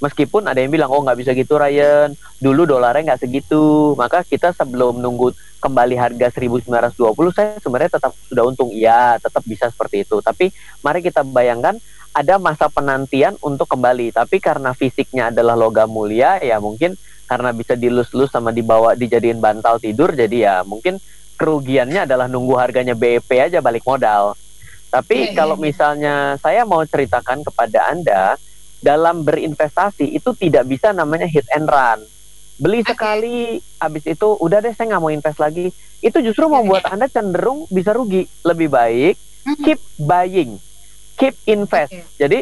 [0.00, 2.12] meskipun ada yang bilang oh nggak bisa gitu Ryan.
[2.40, 3.94] Dulu dolarnya nggak segitu.
[3.94, 6.96] Maka kita sebelum nunggu kembali harga 1920
[7.36, 8.72] saya sebenarnya tetap sudah untung.
[8.72, 10.18] Iya tetap bisa seperti itu.
[10.24, 11.76] Tapi mari kita bayangkan
[12.10, 14.10] ada masa penantian untuk kembali.
[14.16, 16.98] Tapi karena fisiknya adalah logam mulia ya mungkin
[17.30, 20.98] karena bisa dilus-lus sama dibawa dijadiin bantal tidur jadi ya mungkin
[21.38, 24.34] kerugiannya adalah nunggu harganya BEP aja balik modal.
[24.90, 25.66] Tapi Iya, kalau iya, iya.
[25.70, 28.34] misalnya saya mau ceritakan kepada Anda
[28.80, 32.00] dalam berinvestasi itu tidak bisa namanya hit and run.
[32.60, 32.92] Beli Oke.
[32.92, 35.72] sekali, habis itu udah deh saya nggak mau invest lagi.
[36.00, 38.28] Itu justru Iya, membuat Anda cenderung bisa rugi.
[38.44, 39.14] Lebih baik
[39.64, 40.60] keep buying,
[41.16, 41.92] keep invest.
[41.92, 42.04] Oke.
[42.20, 42.38] Jadi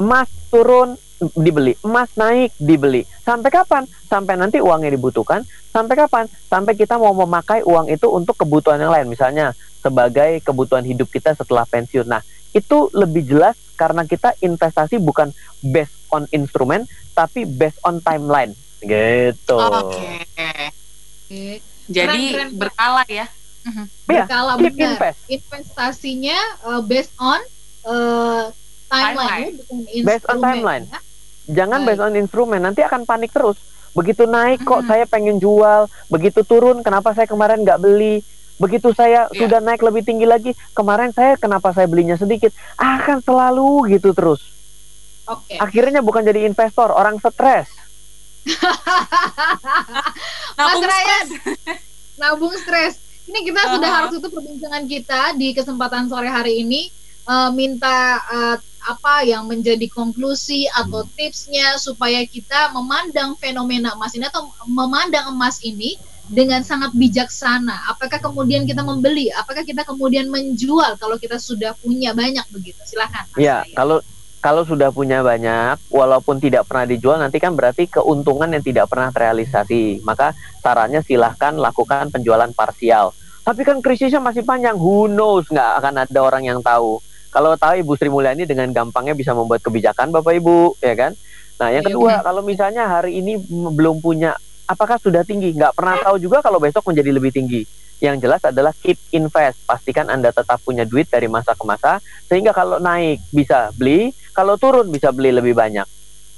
[0.00, 0.96] emas turun
[1.32, 3.06] dibeli, emas naik dibeli.
[3.24, 3.88] Sampai kapan?
[4.08, 5.40] Sampai nanti uangnya dibutuhkan.
[5.72, 6.28] Sampai kapan?
[6.28, 11.32] Sampai kita mau memakai uang itu untuk kebutuhan yang lain, misalnya sebagai kebutuhan hidup kita
[11.32, 12.08] setelah pensiun.
[12.08, 12.20] Nah,
[12.54, 15.28] itu lebih jelas karena kita investasi bukan
[15.60, 18.54] based on instrumen, tapi based on timeline.
[18.78, 19.52] Gitu.
[19.52, 20.22] Oke.
[20.22, 21.58] Oke.
[21.84, 22.50] Jadi Keren, keren.
[22.56, 23.26] berkala ya.
[23.64, 24.76] Iya, Berkala benar.
[24.92, 25.20] invest.
[25.26, 27.40] Investasinya eh, based on
[27.84, 28.42] eh,
[28.86, 30.84] timeline, bukan Based on timeline.
[30.86, 31.00] ya.
[31.46, 31.88] Jangan Baik.
[31.90, 33.56] based on instrumen, nanti akan panik terus.
[33.92, 34.88] Begitu naik kok Hmm.
[34.88, 38.20] saya pengen jual, begitu turun kenapa saya kemarin nggak beli?
[38.54, 39.44] Begitu saya Iya.
[39.46, 42.54] sudah naik lebih tinggi lagi, kemarin saya kenapa saya belinya sedikit?
[42.78, 44.40] Akan selalu gitu terus.
[45.26, 45.56] Oke.
[45.56, 47.66] Akhirnya bukan jadi investor, orang stres.
[50.58, 51.26] Nabung Mas Ryan.
[51.26, 51.80] stres.
[52.20, 52.94] nabung stres.
[53.24, 53.96] Ini kita sudah Aha.
[54.04, 56.92] harus tutup perbincangan kita di kesempatan sore hari ini.
[57.24, 64.28] Eh, minta eh, apa yang menjadi konklusi atau tipsnya supaya kita memandang fenomena emas ini
[64.28, 65.96] atau memandang emas ini
[66.28, 67.92] dengan sangat bijaksana.
[67.92, 69.28] Apakah kemudian kita membeli?
[69.32, 72.80] Apakah kita kemudian menjual kalau kita sudah punya banyak begitu?
[72.84, 73.28] Silahkan.
[73.36, 73.76] Ya, Ryan.
[73.76, 73.98] kalau
[74.44, 79.08] kalau sudah punya banyak, walaupun tidak pernah dijual, nanti kan berarti keuntungan yang tidak pernah
[79.08, 80.04] terrealisasi.
[80.04, 83.16] Maka sarannya silahkan lakukan penjualan parsial.
[83.40, 87.00] Tapi kan krisisnya masih panjang, who knows, nggak akan ada orang yang tahu.
[87.32, 91.12] Kalau tahu Ibu Sri Mulyani dengan gampangnya bisa membuat kebijakan, Bapak Ibu, ya kan?
[91.60, 92.24] Nah, yang Iya, kedua, benar.
[92.28, 95.52] kalau misalnya hari ini belum punya, apakah sudah tinggi?
[95.52, 97.62] Nggak pernah tahu juga kalau besok menjadi lebih tinggi.
[98.02, 99.64] Yang jelas adalah keep invest.
[99.64, 104.58] Pastikan Anda tetap punya duit dari masa ke masa, sehingga kalau naik bisa beli, kalau
[104.60, 105.86] turun bisa beli lebih banyak.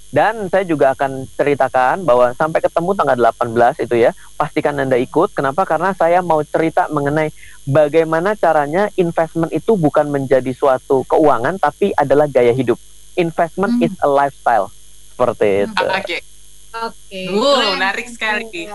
[0.06, 5.34] Dan saya juga akan ceritakan bahwa sampai ketemu tanggal 18 itu ya, pastikan Anda ikut.
[5.34, 5.66] Kenapa?
[5.66, 7.34] Karena saya mau cerita mengenai
[7.66, 12.78] bagaimana caranya investment itu bukan menjadi suatu keuangan, tapi adalah gaya hidup.
[13.18, 13.86] Investment Hmm.
[13.90, 14.70] is a lifestyle.
[15.10, 15.84] Seperti itu.
[15.84, 16.35] Oke.
[16.84, 17.22] Oke.
[17.32, 18.68] Wow, keren, menarik sekali.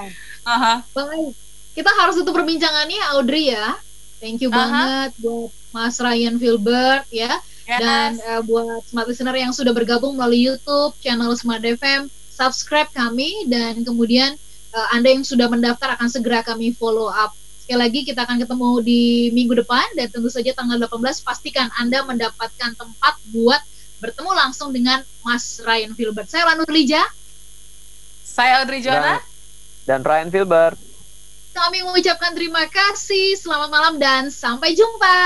[0.47, 0.81] Aha.
[0.93, 1.37] Baik.
[1.71, 3.77] Kita harus tutup perbincangannya Audrey ya.
[4.21, 4.57] Thank you Aha.
[4.57, 7.39] banget buat Mas Ryan Filbert ya.
[7.65, 7.79] Yes.
[7.79, 13.47] Dan eh, buat smart listener yang sudah bergabung melalui YouTube channel Smart FM, subscribe kami
[13.47, 14.35] dan kemudian
[14.75, 17.31] eh, Anda yang sudah mendaftar akan segera kami follow up.
[17.63, 22.03] Sekali lagi kita akan ketemu di minggu depan dan tentu saja tanggal 18 pastikan Anda
[22.03, 23.61] mendapatkan tempat buat
[24.01, 26.27] bertemu langsung dengan Mas Ryan Filbert.
[26.27, 27.05] Saya Lanu Lija.
[28.31, 29.19] Saya Audrey Joana.
[29.83, 30.79] Dan Ryan Filbert.
[31.51, 35.17] Kami mengucapkan terima kasih, selamat malam dan sampai jumpa.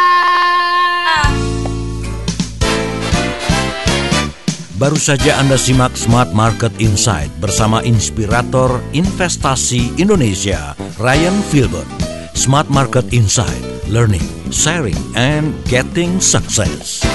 [4.75, 11.87] Baru saja Anda simak Smart Market Insight bersama inspirator investasi Indonesia, Ryan Filbert.
[12.35, 17.05] Smart Market Insight, learning, sharing, and getting success.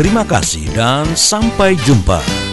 [0.00, 2.43] Terima kasih dan sampai jumpa.